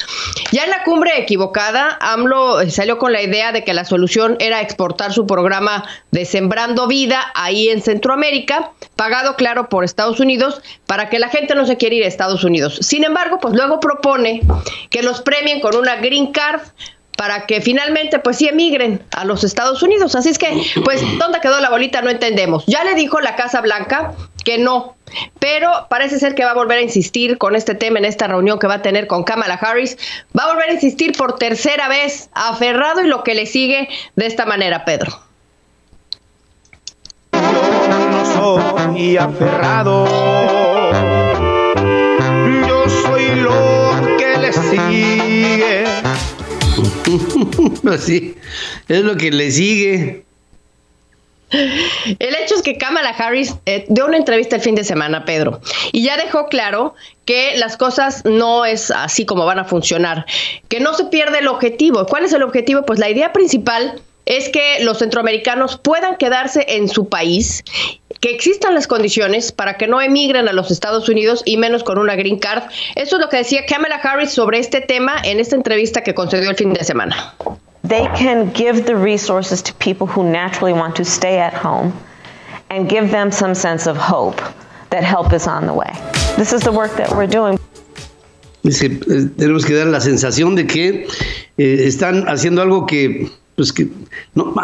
Ya 0.52 0.64
en 0.64 0.70
la 0.70 0.82
cumbre 0.82 1.18
equivocada, 1.18 1.96
AMLO 2.00 2.68
salió 2.70 2.98
con 2.98 3.12
la 3.12 3.22
idea 3.22 3.52
de 3.52 3.64
que 3.64 3.74
la 3.74 3.84
solución 3.84 4.36
era 4.40 4.60
exportar 4.60 5.12
su 5.12 5.26
programa 5.26 5.84
de 6.10 6.24
Sembrando 6.24 6.86
Vida 6.86 7.30
ahí 7.34 7.68
en 7.68 7.82
Centroamérica 7.82 8.72
pagado, 8.96 9.36
claro, 9.36 9.68
por 9.68 9.84
Estados 9.84 10.20
Unidos, 10.20 10.60
para 10.86 11.08
que 11.08 11.18
la 11.18 11.28
gente 11.28 11.54
no 11.54 11.66
se 11.66 11.76
quiera 11.76 11.94
ir 11.94 12.04
a 12.04 12.08
Estados 12.08 12.44
Unidos. 12.44 12.78
Sin 12.82 13.04
embargo, 13.04 13.38
pues 13.40 13.54
luego 13.54 13.80
propone 13.80 14.42
que 14.90 15.02
los 15.02 15.20
premien 15.20 15.60
con 15.60 15.76
una 15.76 15.96
green 15.96 16.32
card 16.32 16.60
para 17.20 17.44
que 17.44 17.60
finalmente 17.60 18.18
pues 18.18 18.38
sí 18.38 18.48
emigren 18.48 19.04
a 19.10 19.26
los 19.26 19.44
Estados 19.44 19.82
Unidos. 19.82 20.14
Así 20.14 20.30
es 20.30 20.38
que, 20.38 20.62
pues, 20.84 21.02
¿dónde 21.18 21.40
quedó 21.40 21.60
la 21.60 21.68
bolita? 21.68 22.00
No 22.00 22.08
entendemos. 22.08 22.64
Ya 22.66 22.82
le 22.82 22.94
dijo 22.94 23.20
la 23.20 23.36
Casa 23.36 23.60
Blanca 23.60 24.14
que 24.42 24.56
no, 24.56 24.96
pero 25.38 25.86
parece 25.90 26.18
ser 26.18 26.34
que 26.34 26.46
va 26.46 26.52
a 26.52 26.54
volver 26.54 26.78
a 26.78 26.80
insistir 26.80 27.36
con 27.36 27.56
este 27.56 27.74
tema 27.74 27.98
en 27.98 28.06
esta 28.06 28.26
reunión 28.26 28.58
que 28.58 28.66
va 28.66 28.76
a 28.76 28.82
tener 28.82 29.06
con 29.06 29.24
Kamala 29.24 29.56
Harris. 29.56 29.98
Va 30.34 30.44
a 30.44 30.54
volver 30.54 30.70
a 30.70 30.72
insistir 30.72 31.12
por 31.12 31.38
tercera 31.38 31.88
vez, 31.88 32.30
aferrado 32.32 33.02
y 33.02 33.06
lo 33.06 33.22
que 33.22 33.34
le 33.34 33.44
sigue 33.44 33.90
de 34.16 34.24
esta 34.24 34.46
manera, 34.46 34.86
Pedro 34.86 35.29
soy 38.40 39.16
aferrado. 39.16 40.04
Yo 42.66 42.88
soy 42.88 43.26
lo 43.36 44.16
que 44.18 44.38
le 44.38 44.52
sigue. 44.52 45.84
Así, 47.92 48.36
es 48.88 49.00
lo 49.02 49.16
que 49.16 49.30
le 49.30 49.50
sigue. 49.50 50.24
El 51.50 52.34
hecho 52.36 52.54
es 52.54 52.62
que 52.62 52.78
Kamala 52.78 53.10
Harris 53.10 53.56
eh, 53.66 53.84
dio 53.88 54.06
una 54.06 54.16
entrevista 54.16 54.56
el 54.56 54.62
fin 54.62 54.76
de 54.76 54.84
semana, 54.84 55.24
Pedro, 55.24 55.60
y 55.90 56.04
ya 56.04 56.16
dejó 56.16 56.46
claro 56.46 56.94
que 57.24 57.56
las 57.56 57.76
cosas 57.76 58.24
no 58.24 58.64
es 58.64 58.92
así 58.92 59.26
como 59.26 59.44
van 59.46 59.58
a 59.58 59.64
funcionar, 59.64 60.26
que 60.68 60.78
no 60.78 60.94
se 60.94 61.06
pierde 61.06 61.40
el 61.40 61.48
objetivo. 61.48 62.06
¿Cuál 62.06 62.24
es 62.24 62.32
el 62.32 62.44
objetivo? 62.44 62.82
Pues 62.82 63.00
la 63.00 63.10
idea 63.10 63.32
principal 63.32 64.00
es 64.26 64.48
que 64.48 64.82
los 64.82 64.98
centroamericanos 64.98 65.78
puedan 65.78 66.16
quedarse 66.16 66.64
en 66.68 66.88
su 66.88 67.08
país, 67.08 67.64
que 68.20 68.30
existan 68.30 68.74
las 68.74 68.86
condiciones 68.86 69.52
para 69.52 69.74
que 69.74 69.86
no 69.86 70.00
emigren 70.00 70.48
a 70.48 70.52
los 70.52 70.70
Estados 70.70 71.08
Unidos 71.08 71.42
y 71.44 71.56
menos 71.56 71.82
con 71.82 71.98
una 71.98 72.16
green 72.16 72.38
card. 72.38 72.64
Eso 72.94 73.16
es 73.16 73.22
lo 73.22 73.28
que 73.28 73.38
decía 73.38 73.66
Kamala 73.66 73.96
Harris 73.96 74.30
sobre 74.30 74.58
este 74.58 74.80
tema 74.80 75.14
en 75.24 75.40
esta 75.40 75.56
entrevista 75.56 76.02
que 76.02 76.14
concedió 76.14 76.50
el 76.50 76.56
fin 76.56 76.72
de 76.72 76.84
semana. 76.84 77.34
They 77.86 78.06
can 78.18 78.52
give 78.54 78.84
the 78.84 78.94
resources 78.94 79.62
to 79.62 79.72
people 79.78 80.06
who 80.06 80.22
naturally 80.22 80.72
want 80.72 80.94
to 80.96 81.04
stay 81.04 81.40
at 81.40 81.54
home 81.54 81.92
and 82.68 82.88
give 82.88 83.10
them 83.10 83.32
some 83.32 83.54
sense 83.54 83.88
of 83.88 83.96
hope 83.96 84.40
that 84.90 85.02
help 85.02 85.32
is 85.32 85.46
on 85.46 85.66
the 85.66 85.72
way. 85.72 85.90
This 86.36 86.52
is 86.52 86.62
the 86.62 86.72
work 86.72 86.94
that 86.96 87.10
we're 87.10 87.26
doing. 87.26 87.58
Dice, 88.62 88.84
eh, 88.84 89.28
tenemos 89.36 89.64
que 89.64 89.74
dar 89.74 89.86
la 89.86 90.00
sensación 90.00 90.54
de 90.54 90.66
que 90.66 91.06
eh, 91.56 91.86
están 91.86 92.28
haciendo 92.28 92.60
algo 92.60 92.86
que 92.86 93.30
pues 93.60 93.74
que 93.74 93.88
no, 94.34 94.54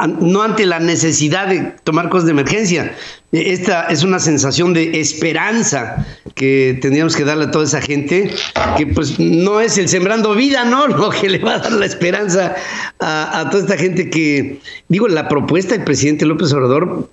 ante 0.43 0.65
la 0.65 0.81
necesidad 0.81 1.49
de 1.49 1.75
tomar 1.85 2.09
cosas 2.09 2.25
de 2.25 2.31
emergencia. 2.31 2.97
Esta 3.31 3.89
es 3.89 4.03
una 4.03 4.19
sensación 4.19 4.73
de 4.73 4.99
esperanza 4.99 6.07
que 6.35 6.79
tendríamos 6.81 7.15
que 7.15 7.25
darle 7.25 7.45
a 7.45 7.51
toda 7.51 7.67
esa 7.67 7.83
gente, 7.83 8.31
que 8.79 8.87
pues 8.87 9.21
no 9.21 9.61
es 9.61 9.77
el 9.77 9.91
sembrando 9.91 10.35
vida, 10.35 10.65
¿no? 10.65 10.87
Lo 10.87 11.11
que 11.11 11.29
le 11.29 11.41
va 11.41 11.57
a 11.57 11.59
dar 11.59 11.73
la 11.73 11.85
esperanza 11.85 12.55
a, 12.99 13.47
toda 13.51 13.65
esta 13.65 13.77
gente 13.77 14.09
que, 14.09 14.61
digo, 14.89 15.09
la 15.09 15.29
propuesta 15.29 15.75
del 15.75 15.85
presidente 15.85 16.25
López 16.25 16.51
Obrador 16.55 17.11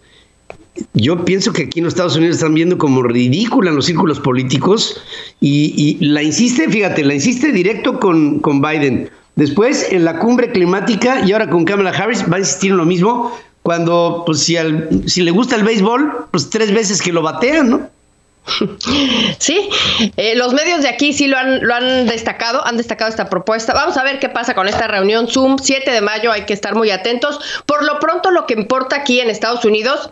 yo 0.94 1.26
pienso 1.26 1.52
que 1.52 1.64
aquí 1.64 1.80
en 1.80 1.84
los 1.84 1.96
Estados 1.96 2.16
Unidos 2.16 2.38
están 2.38 2.54
viendo 2.54 2.78
como 2.78 3.04
ridícula 3.04 3.72
en 3.72 3.76
los 3.76 3.88
círculos 3.88 4.22
políticos 4.22 5.04
y, 5.42 5.98
la 6.00 6.24
insiste, 6.24 6.70
fíjate, 6.70 7.04
la 7.04 7.16
insiste 7.16 7.52
directo 7.52 8.00
con, 8.00 8.40
con, 8.40 8.62
Biden. 8.62 9.10
Después, 9.36 9.92
en 9.92 10.06
la 10.06 10.20
cumbre 10.20 10.52
climática 10.52 11.26
y 11.26 11.32
ahora 11.32 11.50
con 11.50 11.66
Kamala 11.66 11.90
Harris, 11.92 12.24
va 12.32 12.38
a 12.38 12.40
insistir 12.40 12.72
en 12.72 12.78
lo 12.78 12.86
mismo. 12.86 13.32
Cuando, 13.64 14.24
pues, 14.26 14.40
si, 14.40 14.58
al, 14.58 15.04
si 15.08 15.22
le 15.22 15.32
gusta 15.32 15.56
el 15.56 15.64
béisbol, 15.64 16.28
pues 16.32 16.50
tres 16.50 16.74
veces 16.74 17.02
que 17.02 17.14
lo 17.14 17.22
batean, 17.22 17.70
¿no? 17.70 17.90
Sí, 19.40 19.70
eh, 20.18 20.36
los 20.36 20.54
medios 20.54 20.82
de 20.82 20.90
aquí 20.90 21.14
sí 21.14 21.28
lo 21.28 21.38
han, 21.38 21.66
lo 21.66 21.74
han 21.74 22.08
destacado, 22.08 22.66
han 22.66 22.78
destacado 22.78 23.10
esta 23.10 23.30
propuesta. 23.30 23.74
Vamos 23.74 23.98
a 23.98 24.04
ver 24.04 24.20
qué 24.20 24.30
pasa 24.30 24.54
con 24.54 24.68
esta 24.68 24.88
reunión 24.88 25.28
Zoom, 25.28 25.58
7 25.58 25.90
de 25.90 26.02
mayo, 26.02 26.32
hay 26.32 26.44
que 26.44 26.54
estar 26.54 26.76
muy 26.76 26.92
atentos. 26.92 27.40
Por 27.66 27.84
lo 27.84 28.00
pronto, 28.00 28.32
lo 28.32 28.46
que 28.46 28.54
importa 28.54 28.98
aquí 28.98 29.20
en 29.20 29.30
Estados 29.30 29.64
Unidos 29.66 30.10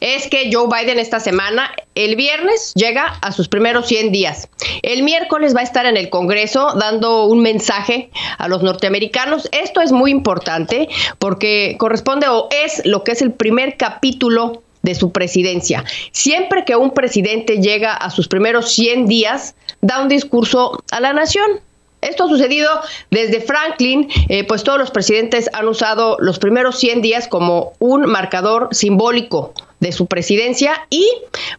es 0.00 0.28
que 0.28 0.50
Joe 0.52 0.68
Biden 0.68 0.98
esta 0.98 1.20
semana, 1.20 1.70
el 1.94 2.16
viernes, 2.16 2.72
llega 2.74 3.18
a 3.20 3.32
sus 3.32 3.48
primeros 3.48 3.86
100 3.88 4.12
días. 4.12 4.48
El 4.82 5.02
miércoles 5.02 5.54
va 5.54 5.60
a 5.60 5.64
estar 5.64 5.86
en 5.86 5.96
el 5.96 6.08
Congreso 6.08 6.74
dando 6.78 7.26
un 7.26 7.40
mensaje 7.40 8.10
a 8.38 8.48
los 8.48 8.62
norteamericanos. 8.62 9.48
Esto 9.52 9.80
es 9.80 9.92
muy 9.92 10.10
importante 10.10 10.88
porque 11.18 11.76
corresponde 11.78 12.28
o 12.28 12.48
es 12.50 12.82
lo 12.84 13.04
que 13.04 13.12
es 13.12 13.22
el 13.22 13.32
primer 13.32 13.76
capítulo 13.76 14.62
de 14.82 14.94
su 14.94 15.12
presidencia. 15.12 15.84
Siempre 16.12 16.64
que 16.64 16.76
un 16.76 16.92
presidente 16.92 17.58
llega 17.58 17.94
a 17.94 18.10
sus 18.10 18.28
primeros 18.28 18.72
100 18.72 19.06
días, 19.06 19.54
da 19.80 20.02
un 20.02 20.08
discurso 20.08 20.82
a 20.90 21.00
la 21.00 21.12
nación. 21.12 21.60
Esto 22.00 22.24
ha 22.24 22.28
sucedido 22.28 22.68
desde 23.10 23.40
Franklin, 23.40 24.08
eh, 24.28 24.44
pues 24.44 24.64
todos 24.64 24.78
los 24.78 24.90
presidentes 24.90 25.48
han 25.52 25.68
usado 25.68 26.16
los 26.18 26.40
primeros 26.40 26.78
100 26.78 27.00
días 27.00 27.28
como 27.28 27.74
un 27.78 28.06
marcador 28.06 28.68
simbólico 28.72 29.54
de 29.82 29.92
su 29.92 30.06
presidencia 30.06 30.86
y 30.90 31.06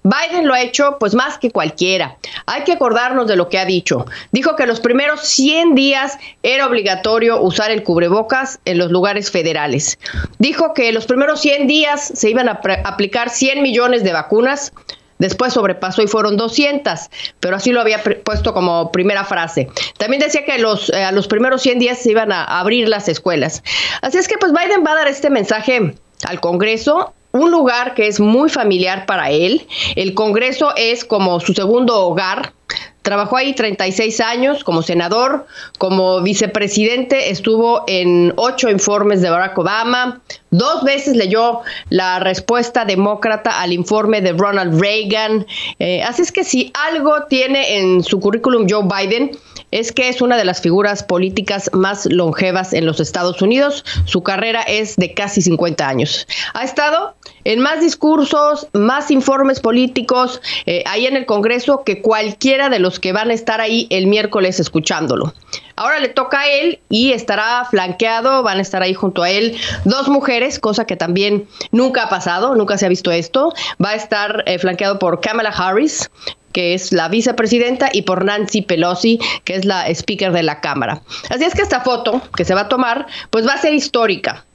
Biden 0.01 0.47
lo 0.47 0.53
ha 0.53 0.61
hecho 0.61 0.95
pues 0.97 1.13
más 1.13 1.37
que 1.37 1.51
cualquiera. 1.51 2.17
Hay 2.45 2.63
que 2.63 2.71
acordarnos 2.71 3.27
de 3.27 3.35
lo 3.35 3.49
que 3.49 3.59
ha 3.59 3.65
dicho. 3.65 4.05
Dijo 4.31 4.55
que 4.55 4.65
los 4.65 4.79
primeros 4.79 5.21
100 5.27 5.75
días 5.75 6.17
era 6.41 6.65
obligatorio 6.65 7.41
usar 7.41 7.69
el 7.69 7.83
cubrebocas 7.83 8.59
en 8.63 8.77
los 8.77 8.91
lugares 8.91 9.29
federales. 9.29 9.99
Dijo 10.39 10.73
que 10.73 10.93
los 10.93 11.05
primeros 11.05 11.41
100 11.41 11.67
días 11.67 12.11
se 12.15 12.29
iban 12.29 12.47
a 12.47 12.61
aplicar 12.85 13.29
100 13.29 13.61
millones 13.61 14.05
de 14.05 14.13
vacunas. 14.13 14.71
Después 15.19 15.53
sobrepasó 15.53 16.01
y 16.01 16.07
fueron 16.07 16.37
200, 16.37 16.99
pero 17.41 17.57
así 17.57 17.71
lo 17.71 17.81
había 17.81 18.01
puesto 18.01 18.53
como 18.53 18.91
primera 18.91 19.25
frase. 19.25 19.69
También 19.97 20.21
decía 20.21 20.45
que 20.45 20.57
los, 20.59 20.89
eh, 20.89 21.03
a 21.03 21.11
los 21.11 21.27
primeros 21.27 21.61
100 21.61 21.79
días 21.79 21.99
se 21.99 22.11
iban 22.11 22.31
a 22.31 22.43
abrir 22.43 22.87
las 22.87 23.09
escuelas. 23.09 23.63
Así 24.01 24.17
es 24.17 24.27
que 24.29 24.37
pues 24.37 24.53
Biden 24.53 24.83
va 24.85 24.93
a 24.93 24.95
dar 24.95 25.07
este 25.07 25.29
mensaje 25.29 25.93
al 26.25 26.39
Congreso 26.39 27.13
un 27.33 27.49
lugar 27.49 27.95
que 27.95 28.07
es 28.07 28.19
muy 28.19 28.49
familiar 28.49 29.05
para 29.05 29.31
él. 29.31 29.65
El 29.95 30.13
Congreso 30.13 30.71
es 30.77 31.03
como 31.03 31.39
su 31.39 31.53
segundo 31.53 31.99
hogar. 31.99 32.53
Trabajó 33.01 33.35
ahí 33.35 33.53
36 33.53 34.21
años 34.21 34.63
como 34.63 34.81
senador, 34.81 35.45
como 35.77 36.21
vicepresidente, 36.21 37.31
estuvo 37.31 37.83
en 37.87 38.33
ocho 38.37 38.69
informes 38.69 39.21
de 39.21 39.29
Barack 39.29 39.57
Obama, 39.57 40.21
dos 40.51 40.83
veces 40.83 41.17
leyó 41.17 41.59
la 41.89 42.19
respuesta 42.19 42.85
demócrata 42.85 43.61
al 43.61 43.73
informe 43.73 44.21
de 44.21 44.31
Ronald 44.31 44.79
Reagan. 44.79 45.45
Eh, 45.79 46.01
así 46.03 46.21
es 46.21 46.31
que 46.31 46.45
si 46.45 46.71
algo 46.75 47.23
tiene 47.27 47.77
en 47.77 48.03
su 48.03 48.21
currículum 48.21 48.67
Joe 48.69 48.83
Biden, 48.87 49.31
es 49.73 49.91
que 49.91 50.07
es 50.07 50.21
una 50.21 50.37
de 50.37 50.45
las 50.45 50.61
figuras 50.61 51.01
políticas 51.01 51.71
más 51.73 52.05
longevas 52.05 52.73
en 52.73 52.85
los 52.85 52.99
Estados 52.99 53.41
Unidos. 53.41 53.83
Su 54.05 54.21
carrera 54.21 54.61
es 54.61 54.97
de 54.97 55.15
casi 55.15 55.41
50 55.41 55.87
años. 55.87 56.27
Ha 56.53 56.63
estado 56.63 57.15
en 57.43 57.59
más 57.59 57.81
discursos, 57.81 58.67
más 58.73 59.09
informes 59.09 59.59
políticos 59.59 60.41
eh, 60.67 60.83
ahí 60.85 61.07
en 61.07 61.17
el 61.17 61.25
Congreso 61.25 61.83
que 61.83 62.03
cualquiera 62.03 62.69
de 62.69 62.77
los 62.77 62.99
que 62.99 63.13
van 63.13 63.31
a 63.31 63.33
estar 63.33 63.61
ahí 63.61 63.87
el 63.89 64.05
miércoles 64.05 64.59
escuchándolo. 64.59 65.33
Ahora 65.75 65.99
le 65.99 66.09
toca 66.09 66.41
a 66.41 66.47
él 66.47 66.79
y 66.89 67.13
estará 67.13 67.65
flanqueado, 67.65 68.43
van 68.43 68.59
a 68.59 68.61
estar 68.61 68.83
ahí 68.83 68.93
junto 68.93 69.23
a 69.23 69.31
él 69.31 69.57
dos 69.85 70.07
mujeres, 70.07 70.59
cosa 70.59 70.85
que 70.85 70.95
también 70.95 71.47
nunca 71.71 72.03
ha 72.03 72.09
pasado, 72.09 72.53
nunca 72.53 72.77
se 72.77 72.85
ha 72.85 72.89
visto 72.89 73.11
esto. 73.11 73.51
Va 73.83 73.89
a 73.89 73.95
estar 73.95 74.43
eh, 74.45 74.59
flanqueado 74.59 74.99
por 74.99 75.19
Kamala 75.19 75.49
Harris, 75.49 76.11
que 76.53 76.73
es 76.73 76.91
la 76.91 77.09
vicepresidenta, 77.09 77.89
y 77.91 78.03
por 78.03 78.23
Nancy 78.23 78.61
Pelosi, 78.61 79.19
que 79.43 79.55
es 79.55 79.65
la 79.65 79.89
speaker 79.89 80.31
de 80.31 80.43
la 80.43 80.61
Cámara. 80.61 81.01
Así 81.29 81.43
es 81.43 81.53
que 81.53 81.61
esta 81.61 81.81
foto 81.81 82.21
que 82.35 82.45
se 82.45 82.53
va 82.53 82.61
a 82.61 82.69
tomar, 82.69 83.07
pues 83.29 83.45
va 83.45 83.53
a 83.53 83.57
ser 83.57 83.73
histórica. 83.73 84.45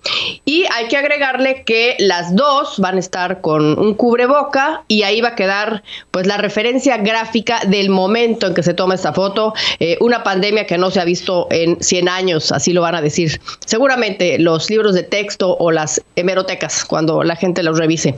Y 0.44 0.64
hay 0.72 0.88
que 0.88 0.96
agregarle 0.96 1.64
que 1.64 1.96
las 1.98 2.34
dos 2.34 2.78
van 2.78 2.96
a 2.96 3.00
estar 3.00 3.40
con 3.40 3.78
un 3.78 3.94
cubreboca 3.94 4.84
y 4.88 5.02
ahí 5.02 5.20
va 5.20 5.30
a 5.30 5.34
quedar 5.34 5.82
pues 6.11 6.26
la 6.26 6.37
referencia 6.37 6.96
gráfica 6.98 7.61
del 7.66 7.90
momento 7.90 8.46
en 8.46 8.54
que 8.54 8.62
se 8.62 8.74
toma 8.74 8.94
esta 8.94 9.12
foto, 9.12 9.54
eh, 9.80 9.98
una 10.00 10.22
pandemia 10.22 10.66
que 10.66 10.78
no 10.78 10.90
se 10.90 11.00
ha 11.00 11.04
visto 11.04 11.48
en 11.50 11.82
100 11.82 12.08
años, 12.08 12.52
así 12.52 12.72
lo 12.72 12.82
van 12.82 12.94
a 12.94 13.02
decir 13.02 13.40
seguramente 13.66 14.38
los 14.38 14.70
libros 14.70 14.94
de 14.94 15.02
texto 15.02 15.56
o 15.58 15.70
las 15.70 16.02
hemerotecas 16.16 16.84
cuando 16.84 17.22
la 17.22 17.37
gente 17.37 17.62
los 17.62 17.78
revise. 17.78 18.14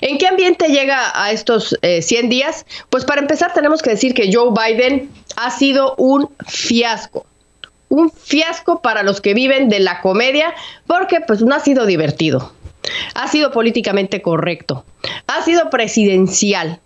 ¿En 0.00 0.18
qué 0.18 0.26
ambiente 0.26 0.68
llega 0.68 1.12
a 1.14 1.32
estos 1.32 1.76
100 1.82 2.24
eh, 2.24 2.28
días? 2.28 2.64
Pues 2.90 3.04
para 3.04 3.20
empezar 3.20 3.52
tenemos 3.52 3.82
que 3.82 3.90
decir 3.90 4.14
que 4.14 4.30
Joe 4.32 4.50
Biden 4.50 5.10
ha 5.36 5.50
sido 5.50 5.94
un 5.96 6.30
fiasco 6.46 7.26
un 7.88 8.10
fiasco 8.10 8.80
para 8.82 9.02
los 9.02 9.20
que 9.20 9.34
viven 9.34 9.68
de 9.68 9.80
la 9.80 10.00
comedia 10.00 10.54
porque 10.86 11.20
pues 11.20 11.42
no 11.42 11.54
ha 11.54 11.60
sido 11.60 11.86
divertido. 11.86 12.52
Ha 13.14 13.28
sido 13.28 13.50
políticamente 13.50 14.20
correcto. 14.22 14.84
Ha 15.26 15.42
sido 15.42 15.70
presidencial. 15.70 16.80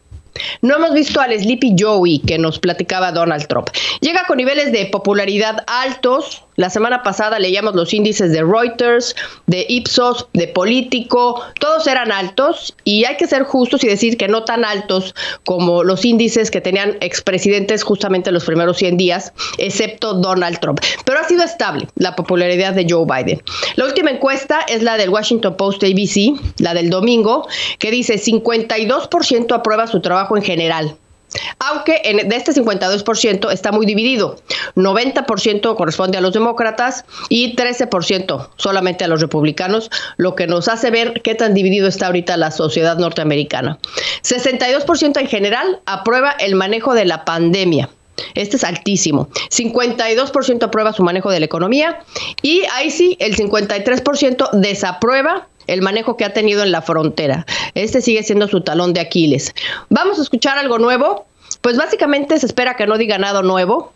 No 0.63 0.77
hemos 0.77 0.95
visto 0.95 1.21
al 1.21 1.37
Sleepy 1.39 1.75
Joey 1.79 2.21
que 2.21 2.39
nos 2.39 2.59
platicaba 2.59 3.13
Donald 3.13 3.47
Trump. 3.49 3.69
Llega 4.01 4.25
con 4.27 4.37
niveles 4.37 4.73
de 4.73 4.87
popularidad 4.87 5.65
altos. 5.67 6.45
La 6.59 6.71
semana 6.71 7.05
pasada 7.05 7.39
leíamos 7.39 7.77
los 7.77 7.95
índices 7.95 8.33
de 8.33 8.43
Reuters, 8.43 9.15
de 9.47 9.65
Ipsos, 9.69 10.27
de 10.33 10.49
Político. 10.49 11.41
Todos 11.61 11.87
eran 11.87 12.11
altos 12.11 12.75
y 12.83 13.05
hay 13.05 13.17
que 13.17 13.29
ser 13.29 13.45
justos 13.45 13.85
y 13.85 13.87
decir 13.87 14.17
que 14.17 14.27
no 14.27 14.43
tan 14.43 14.65
altos 14.65 15.15
como 15.45 15.85
los 15.85 16.05
índices 16.05 16.51
que 16.51 16.61
tenían 16.61 16.97
expresidentes 17.01 17.85
justamente 17.85 18.31
en 18.31 18.35
los 18.35 18.45
primeros 18.45 18.77
100 18.79 18.97
días, 18.97 19.33
excepto 19.59 20.15
Donald 20.15 20.59
Trump. 20.59 20.81
Pero 21.05 21.21
ha 21.21 21.29
sido 21.29 21.45
estable 21.45 21.87
la 21.95 22.17
popularidad 22.17 22.75
de 22.75 22.87
Joe 22.91 23.07
Biden. 23.07 23.41
La 23.77 23.85
última 23.85 24.11
encuesta 24.11 24.63
es 24.63 24.83
la 24.83 24.97
del 24.97 25.11
Washington 25.11 25.57
Post 25.57 25.85
ABC, 25.85 26.41
la 26.59 26.75
del 26.75 26.91
domingo, 26.91 27.47
que 27.79 27.93
dice 27.93 28.15
52% 28.15 29.55
aprueba 29.55 29.87
su 29.87 30.01
trabajo 30.01 30.37
en 30.37 30.43
general. 30.43 30.97
Aunque 31.59 32.01
de 32.03 32.37
este 32.37 32.53
52% 32.53 33.53
está 33.53 33.73
muy 33.73 33.87
dividido. 33.87 34.37
90% 34.77 35.77
corresponde 35.77 36.19
a 36.19 36.21
los 36.21 36.33
demócratas 36.33 37.05
y 37.29 37.57
13% 37.57 38.49
solamente 38.57 39.05
a 39.05 39.09
los 39.09 39.21
republicanos, 39.21 39.91
lo 40.17 40.35
que 40.35 40.47
nos 40.47 40.69
hace 40.69 40.91
ver 40.91 41.21
qué 41.23 41.35
tan 41.35 41.55
dividido 41.55 41.89
está 41.89 42.07
ahorita 42.07 42.37
la 42.37 42.51
sociedad 42.51 42.97
norteamericana. 42.99 43.79
62% 44.23 45.21
en 45.21 45.27
general 45.27 45.81
aprueba 45.87 46.33
el 46.33 46.55
manejo 46.55 46.95
de 46.95 47.05
la 47.05 47.25
pandemia. 47.25 47.91
Este 48.35 48.57
es 48.57 48.65
altísimo. 48.65 49.29
52% 49.51 50.63
aprueba 50.63 50.93
su 50.93 51.03
manejo 51.03 51.31
de 51.31 51.41
la 51.41 51.47
economía 51.47 52.01
y 52.43 52.63
ahí 52.75 52.91
sí, 52.91 53.17
el 53.21 53.37
53% 53.37 54.51
desaprueba 54.53 55.49
el 55.69 55.83
manejo 55.83 56.17
que 56.17 56.25
ha 56.25 56.33
tenido 56.33 56.65
en 56.65 56.73
la 56.73 56.83
frontera. 56.83 57.47
Este 57.75 58.01
sigue 58.01 58.25
siendo 58.25 58.49
su 58.49 58.63
talón 58.63 58.93
de 58.93 59.01
Aquiles. 59.01 59.55
Vamos 59.89 60.19
a 60.19 60.23
escuchar 60.23 60.59
algo 60.59 60.79
nuevo. 60.79 61.27
Pues 61.61 61.77
básicamente 61.77 62.39
se 62.39 62.47
espera 62.47 62.75
que 62.75 62.87
no 62.87 62.99
diga 62.99 63.19
nada 63.19 63.43
nuevo, 63.43 63.93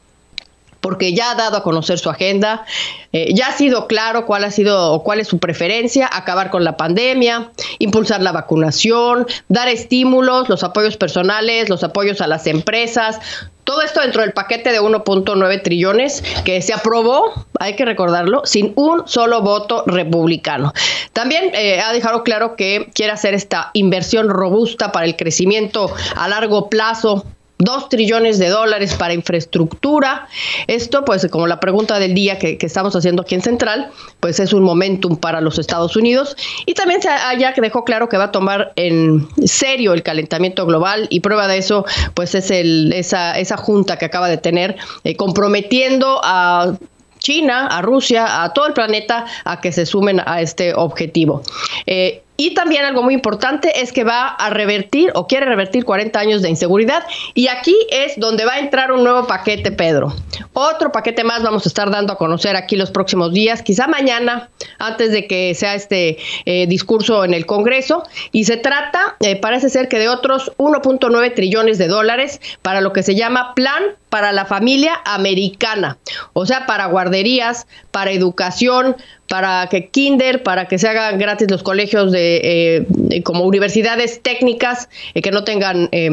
porque 0.82 1.14
ya 1.14 1.30
ha 1.30 1.34
dado 1.36 1.56
a 1.56 1.62
conocer 1.62 1.98
su 1.98 2.10
agenda, 2.10 2.66
eh, 3.12 3.32
ya 3.34 3.46
ha 3.46 3.52
sido 3.52 3.86
claro 3.86 4.26
cuál 4.26 4.42
ha 4.42 4.50
sido 4.50 4.92
o 4.92 5.04
cuál 5.04 5.20
es 5.20 5.28
su 5.28 5.38
preferencia, 5.38 6.10
acabar 6.12 6.50
con 6.50 6.64
la 6.64 6.76
pandemia, 6.76 7.52
impulsar 7.78 8.20
la 8.20 8.32
vacunación, 8.32 9.26
dar 9.48 9.68
estímulos, 9.68 10.48
los 10.48 10.64
apoyos 10.64 10.96
personales, 10.96 11.68
los 11.68 11.84
apoyos 11.84 12.20
a 12.20 12.26
las 12.26 12.48
empresas, 12.48 13.20
todo 13.64 13.82
esto 13.82 14.00
dentro 14.00 14.22
del 14.22 14.32
paquete 14.32 14.72
de 14.72 14.80
1.9 14.80 15.62
trillones 15.62 16.22
que 16.44 16.60
se 16.62 16.72
aprobó, 16.72 17.32
hay 17.58 17.76
que 17.76 17.84
recordarlo, 17.84 18.42
sin 18.44 18.72
un 18.76 19.06
solo 19.06 19.42
voto 19.42 19.84
republicano. 19.86 20.72
También 21.12 21.52
eh, 21.54 21.80
ha 21.80 21.92
dejado 21.92 22.24
claro 22.24 22.56
que 22.56 22.90
quiere 22.94 23.12
hacer 23.12 23.34
esta 23.34 23.70
inversión 23.72 24.28
robusta 24.28 24.92
para 24.92 25.06
el 25.06 25.16
crecimiento 25.16 25.92
a 26.16 26.28
largo 26.28 26.68
plazo 26.68 27.24
dos 27.62 27.88
trillones 27.88 28.38
de 28.38 28.48
dólares 28.48 28.94
para 28.94 29.14
infraestructura. 29.14 30.28
Esto, 30.66 31.04
pues, 31.04 31.26
como 31.30 31.46
la 31.46 31.60
pregunta 31.60 31.98
del 31.98 32.14
día 32.14 32.38
que, 32.38 32.58
estamos 32.60 32.94
haciendo 32.96 33.22
aquí 33.22 33.34
en 33.34 33.42
Central, 33.42 33.90
pues 34.20 34.40
es 34.40 34.52
un 34.52 34.62
momentum 34.62 35.16
para 35.16 35.40
los 35.40 35.58
Estados 35.58 35.96
Unidos. 35.96 36.36
Y 36.66 36.74
también 36.74 37.02
se 37.02 37.08
que 37.54 37.60
dejó 37.60 37.84
claro 37.84 38.08
que 38.08 38.16
va 38.16 38.24
a 38.24 38.32
tomar 38.32 38.72
en 38.76 39.28
serio 39.44 39.92
el 39.92 40.02
calentamiento 40.02 40.64
global 40.66 41.06
y 41.10 41.20
prueba 41.20 41.48
de 41.48 41.58
eso, 41.58 41.84
pues 42.14 42.34
es 42.34 42.50
el, 42.50 42.92
esa, 42.92 43.38
esa 43.38 43.56
junta 43.56 43.98
que 43.98 44.04
acaba 44.04 44.28
de 44.28 44.38
tener 44.38 44.76
eh, 45.04 45.16
comprometiendo 45.16 46.20
a 46.22 46.76
China, 47.18 47.68
a 47.68 47.82
Rusia, 47.82 48.42
a 48.42 48.52
todo 48.52 48.66
el 48.66 48.72
planeta 48.72 49.26
a 49.44 49.60
que 49.60 49.72
se 49.72 49.86
sumen 49.86 50.20
a 50.24 50.40
este 50.40 50.74
objetivo. 50.74 51.42
Eh, 51.86 52.22
y 52.42 52.54
también 52.54 52.84
algo 52.84 53.04
muy 53.04 53.14
importante 53.14 53.82
es 53.82 53.92
que 53.92 54.02
va 54.02 54.26
a 54.26 54.50
revertir 54.50 55.12
o 55.14 55.28
quiere 55.28 55.46
revertir 55.46 55.84
40 55.84 56.18
años 56.18 56.42
de 56.42 56.48
inseguridad. 56.48 57.04
Y 57.34 57.46
aquí 57.46 57.76
es 57.88 58.18
donde 58.18 58.44
va 58.44 58.54
a 58.54 58.58
entrar 58.58 58.90
un 58.90 59.04
nuevo 59.04 59.28
paquete, 59.28 59.70
Pedro. 59.70 60.12
Otro 60.52 60.90
paquete 60.90 61.22
más 61.22 61.44
vamos 61.44 61.66
a 61.66 61.68
estar 61.68 61.88
dando 61.92 62.14
a 62.14 62.18
conocer 62.18 62.56
aquí 62.56 62.74
los 62.74 62.90
próximos 62.90 63.32
días, 63.32 63.62
quizá 63.62 63.86
mañana, 63.86 64.48
antes 64.80 65.12
de 65.12 65.28
que 65.28 65.54
sea 65.54 65.76
este 65.76 66.18
eh, 66.44 66.66
discurso 66.66 67.24
en 67.24 67.32
el 67.32 67.46
Congreso. 67.46 68.02
Y 68.32 68.42
se 68.42 68.56
trata, 68.56 69.14
eh, 69.20 69.36
parece 69.36 69.70
ser 69.70 69.86
que 69.86 70.00
de 70.00 70.08
otros 70.08 70.50
1.9 70.56 71.34
trillones 71.36 71.78
de 71.78 71.86
dólares 71.86 72.40
para 72.60 72.80
lo 72.80 72.92
que 72.92 73.04
se 73.04 73.14
llama 73.14 73.54
Plan 73.54 73.84
para 74.12 74.30
la 74.30 74.44
Familia 74.44 75.00
Americana. 75.06 75.96
O 76.34 76.44
sea, 76.44 76.66
para 76.66 76.84
guarderías, 76.84 77.66
para 77.92 78.10
educación, 78.10 78.94
para 79.26 79.66
que 79.70 79.88
kinder, 79.88 80.42
para 80.42 80.68
que 80.68 80.78
se 80.78 80.86
hagan 80.86 81.18
gratis 81.18 81.50
los 81.50 81.62
colegios 81.62 82.12
de, 82.12 82.84
eh, 83.08 83.22
como 83.22 83.44
universidades 83.44 84.20
técnicas 84.20 84.90
eh, 85.14 85.22
que 85.22 85.30
no 85.30 85.44
tengan 85.44 85.88
eh, 85.92 86.10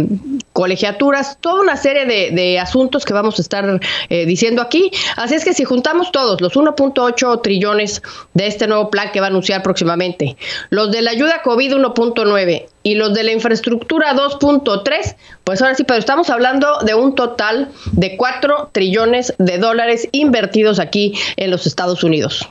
colegiaturas, 0.53 1.39
toda 1.41 1.59
una 1.62 1.75
serie 1.75 2.05
de, 2.05 2.57
asuntos 2.57 3.03
que 3.03 3.12
vamos 3.12 3.38
a 3.38 3.41
estar 3.41 3.81
diciendo 4.09 4.62
aquí. 4.62 4.91
Así 5.17 5.35
es 5.35 5.43
que 5.43 5.53
si 5.53 5.65
juntamos 5.65 6.13
todos 6.13 6.39
los 6.39 6.53
1.8 6.53 7.41
trillones 7.41 8.01
de 8.33 8.47
este 8.47 8.65
nuevo 8.65 8.89
plan 8.89 9.12
que 9.12 9.19
va 9.19 9.27
a 9.27 9.29
anunciar 9.29 9.62
próximamente, 9.62 10.38
los 10.69 10.89
de 10.91 11.01
la 11.01 11.12
ayuda 11.12 11.41
COVID 11.41 11.73
1.9 11.73 12.65
y 12.89 12.95
los 12.95 13.13
de 13.13 13.23
la 13.23 13.32
infraestructura 13.32 14.15
2.3, 14.15 15.15
pues 15.43 15.62
ahora 15.62 15.75
sí, 15.75 15.84
pero 15.84 15.99
estamos 15.99 16.32
hablando 16.32 16.80
de 16.84 16.95
un 16.95 17.13
total 17.13 17.69
de 17.91 18.17
4 18.17 18.71
trillones 18.71 19.32
de 19.38 19.60
dólares 19.60 20.10
invertidos 20.12 20.80
aquí 20.80 21.13
en 21.38 21.52
los 21.52 21.67
Estados 21.67 22.04
Unidos. 22.04 22.49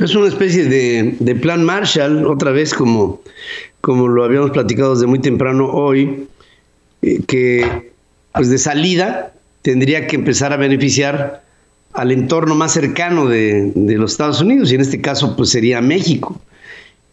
Es 0.00 0.14
una 0.14 0.28
especie 0.28 0.64
de, 0.64 1.34
plan 1.34 1.62
Marshall, 1.62 2.26
otra 2.26 2.52
vez 2.52 2.72
como, 2.72 3.20
como 3.82 4.08
lo 4.08 4.24
habíamos 4.24 4.52
platicado 4.52 4.94
desde 4.94 5.06
muy 5.06 5.18
temprano 5.18 5.66
hoy, 5.66 6.26
eh, 7.02 7.20
que 7.26 7.92
pues 8.32 8.48
de 8.48 8.56
salida 8.56 9.34
tendría 9.60 10.06
que 10.06 10.16
empezar 10.16 10.54
a 10.54 10.56
beneficiar 10.56 11.42
al 11.92 12.12
entorno 12.12 12.54
más 12.54 12.72
cercano 12.72 13.26
de, 13.26 13.72
los 13.74 14.12
Estados 14.12 14.40
Unidos, 14.40 14.72
y 14.72 14.76
en 14.76 14.80
este 14.80 15.02
caso 15.02 15.36
pues 15.36 15.50
sería 15.50 15.82
México. 15.82 16.40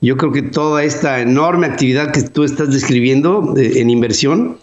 Yo 0.05 0.17
creo 0.17 0.31
que 0.31 0.43
toda 0.43 0.83
esta 0.83 1.19
enorme 1.19 1.65
actividad 1.65 2.11
que 2.11 2.21
tú 2.21 2.43
estás 2.43 2.71
describiendo 2.71 3.55
eh, 3.57 3.81
en 3.81 3.89
inversión 3.89 4.57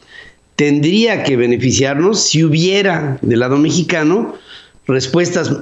tendría 0.55 1.25
que 1.25 1.37
beneficiarnos 1.37 2.23
si 2.23 2.45
hubiera 2.45 3.19
del 3.23 3.41
lado 3.41 3.57
mexicano 3.57 4.37
respuestas 4.87 5.53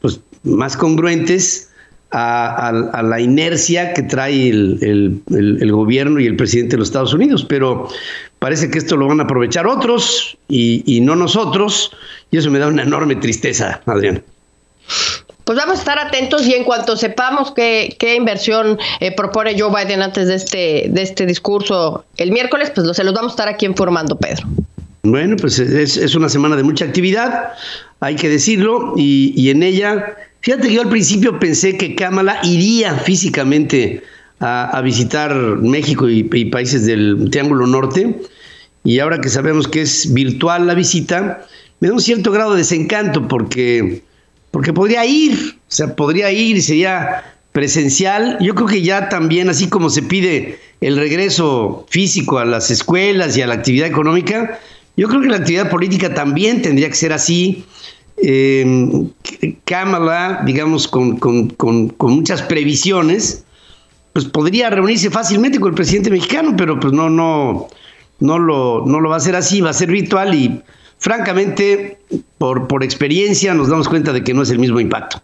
pues, 0.00 0.18
más 0.42 0.76
congruentes 0.76 1.70
a, 2.10 3.02
la 3.04 3.20
inercia 3.20 3.94
que 3.94 4.02
trae 4.02 4.48
el, 4.50 5.70
gobierno 5.70 6.18
y 6.18 6.26
el 6.26 6.36
presidente 6.36 6.72
de 6.72 6.78
los 6.78 6.88
Estados 6.88 7.14
Unidos, 7.14 7.46
pero 7.48 7.88
parece 8.40 8.70
que 8.70 8.78
esto 8.78 8.96
lo 8.96 9.06
van 9.06 9.20
a 9.20 9.22
aprovechar 9.22 9.66
otros 9.68 10.36
y, 10.48 11.00
no 11.00 11.14
nosotros, 11.16 11.92
y 12.30 12.38
eso 12.38 12.50
me 12.50 12.58
da 12.58 12.66
una 12.66 12.82
enorme 12.82 13.16
tristeza, 13.16 13.80
Adrián. 13.86 14.22
Pues 15.52 15.66
vamos 15.66 15.76
a 15.76 15.80
estar 15.80 15.98
atentos 15.98 16.46
y 16.46 16.54
en 16.54 16.64
cuanto 16.64 16.96
sepamos 16.96 17.52
qué, 17.52 18.14
inversión 18.16 18.78
eh, 19.00 19.12
propone 19.14 19.54
Joe 19.60 19.70
Biden 19.70 20.00
antes 20.00 20.26
de 20.26 20.36
este, 20.36 20.86
de 20.88 21.02
este 21.02 21.26
discurso 21.26 22.06
el 22.16 22.32
miércoles, 22.32 22.72
pues 22.74 22.96
se 22.96 23.04
los 23.04 23.12
vamos 23.12 23.32
a 23.32 23.34
estar 23.34 23.48
aquí 23.48 23.66
informando, 23.66 24.16
Pedro. 24.16 24.46
Bueno, 25.02 25.36
pues 25.36 25.58
es, 25.58 26.14
una 26.14 26.30
semana 26.30 26.56
de 26.56 26.62
mucha 26.62 26.86
actividad, 26.86 27.52
hay 28.00 28.16
que 28.16 28.30
decirlo, 28.30 28.94
y, 28.96 29.34
y 29.36 29.50
en 29.50 29.62
ella 29.62 30.16
Fíjate 30.40 30.68
que 30.68 30.74
yo 30.74 30.80
al 30.80 30.88
principio 30.88 31.38
pensé 31.38 31.76
que 31.76 31.94
Kamala 31.96 32.40
iría 32.44 32.94
físicamente 32.94 34.02
a, 34.40 34.80
visitar 34.82 35.34
México 35.34 36.08
y, 36.08 36.24
países 36.24 36.86
del 36.86 37.28
Triángulo 37.30 37.66
Norte, 37.66 38.22
y 38.84 39.00
ahora 39.00 39.20
que 39.20 39.28
sabemos 39.28 39.68
que 39.68 39.82
es 39.82 40.14
virtual 40.14 40.66
la 40.66 40.72
visita, 40.72 41.46
me 41.80 41.88
da 41.88 41.94
un 41.94 42.00
cierto 42.00 42.32
grado 42.32 42.52
de 42.52 42.58
desencanto 42.58 43.28
porque, 43.28 44.02
porque 44.52 44.72
podría 44.72 45.04
ir, 45.04 45.56
o 45.56 45.60
sea, 45.66 45.96
podría 45.96 46.30
ir 46.30 46.58
y 46.58 46.62
sería 46.62 47.24
presencial. 47.50 48.38
Yo 48.40 48.54
creo 48.54 48.68
que 48.68 48.82
ya 48.82 49.08
también, 49.08 49.48
así 49.48 49.68
como 49.68 49.90
se 49.90 50.02
pide 50.02 50.60
el 50.80 50.96
regreso 50.96 51.86
físico 51.88 52.38
a 52.38 52.44
las 52.44 52.70
escuelas 52.70 53.36
y 53.36 53.42
a 53.42 53.46
la 53.46 53.54
actividad 53.54 53.88
económica, 53.88 54.60
yo 54.96 55.08
creo 55.08 55.22
que 55.22 55.28
la 55.28 55.38
actividad 55.38 55.70
política 55.70 56.14
también 56.14 56.60
tendría 56.62 56.88
que 56.88 56.94
ser 56.94 57.12
así 57.12 57.64
eh, 58.18 59.06
Kamala, 59.64 60.42
digamos, 60.44 60.86
con, 60.86 61.18
muchas 61.98 62.42
previsiones, 62.42 63.44
pues 64.12 64.26
podría 64.26 64.68
reunirse 64.68 65.10
fácilmente 65.10 65.58
con 65.58 65.70
el 65.70 65.74
presidente 65.74 66.10
mexicano, 66.10 66.54
pero 66.58 66.78
pues 66.78 66.92
no, 66.92 67.08
no, 67.08 67.68
no 68.20 68.38
lo, 68.38 68.84
no 68.86 69.00
lo 69.00 69.08
va 69.08 69.14
a 69.14 69.18
hacer 69.18 69.34
así, 69.34 69.62
va 69.62 69.70
a 69.70 69.74
ser 69.74 69.90
virtual 69.90 70.34
y 70.34 70.62
francamente, 71.02 71.98
por, 72.38 72.68
por 72.68 72.84
experiencia, 72.84 73.52
nos 73.54 73.68
damos 73.68 73.88
cuenta 73.88 74.12
de 74.12 74.22
que 74.22 74.32
no 74.32 74.42
es 74.42 74.50
el 74.50 74.60
mismo 74.60 74.78
impacto. 74.78 75.20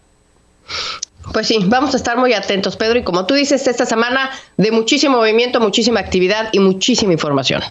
Pues 1.31 1.47
sí, 1.47 1.59
vamos 1.67 1.93
a 1.93 1.97
estar 1.97 2.17
muy 2.17 2.33
atentos, 2.33 2.75
Pedro, 2.75 2.99
y 2.99 3.03
como 3.03 3.25
tú 3.25 3.33
dices, 3.33 3.65
esta 3.65 3.85
semana 3.85 4.29
de 4.57 4.71
muchísimo 4.71 5.17
movimiento, 5.17 5.61
muchísima 5.61 6.01
actividad 6.01 6.49
y 6.51 6.59
muchísima 6.59 7.13
información. 7.13 7.61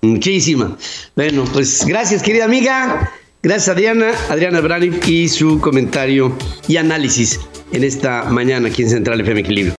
Muchísima. 0.00 0.74
Bueno, 1.14 1.44
pues 1.52 1.84
gracias, 1.84 2.22
querida 2.22 2.46
amiga. 2.46 3.12
Gracias 3.42 3.68
Adriana, 3.68 4.12
Adriana 4.30 4.60
Brani 4.60 4.90
y 5.06 5.28
su 5.28 5.60
comentario 5.60 6.34
y 6.66 6.76
análisis 6.78 7.40
en 7.72 7.84
esta 7.84 8.24
mañana 8.24 8.68
aquí 8.68 8.82
en 8.82 8.90
Central 8.90 9.20
FM 9.20 9.40
Equilibrio. 9.40 9.68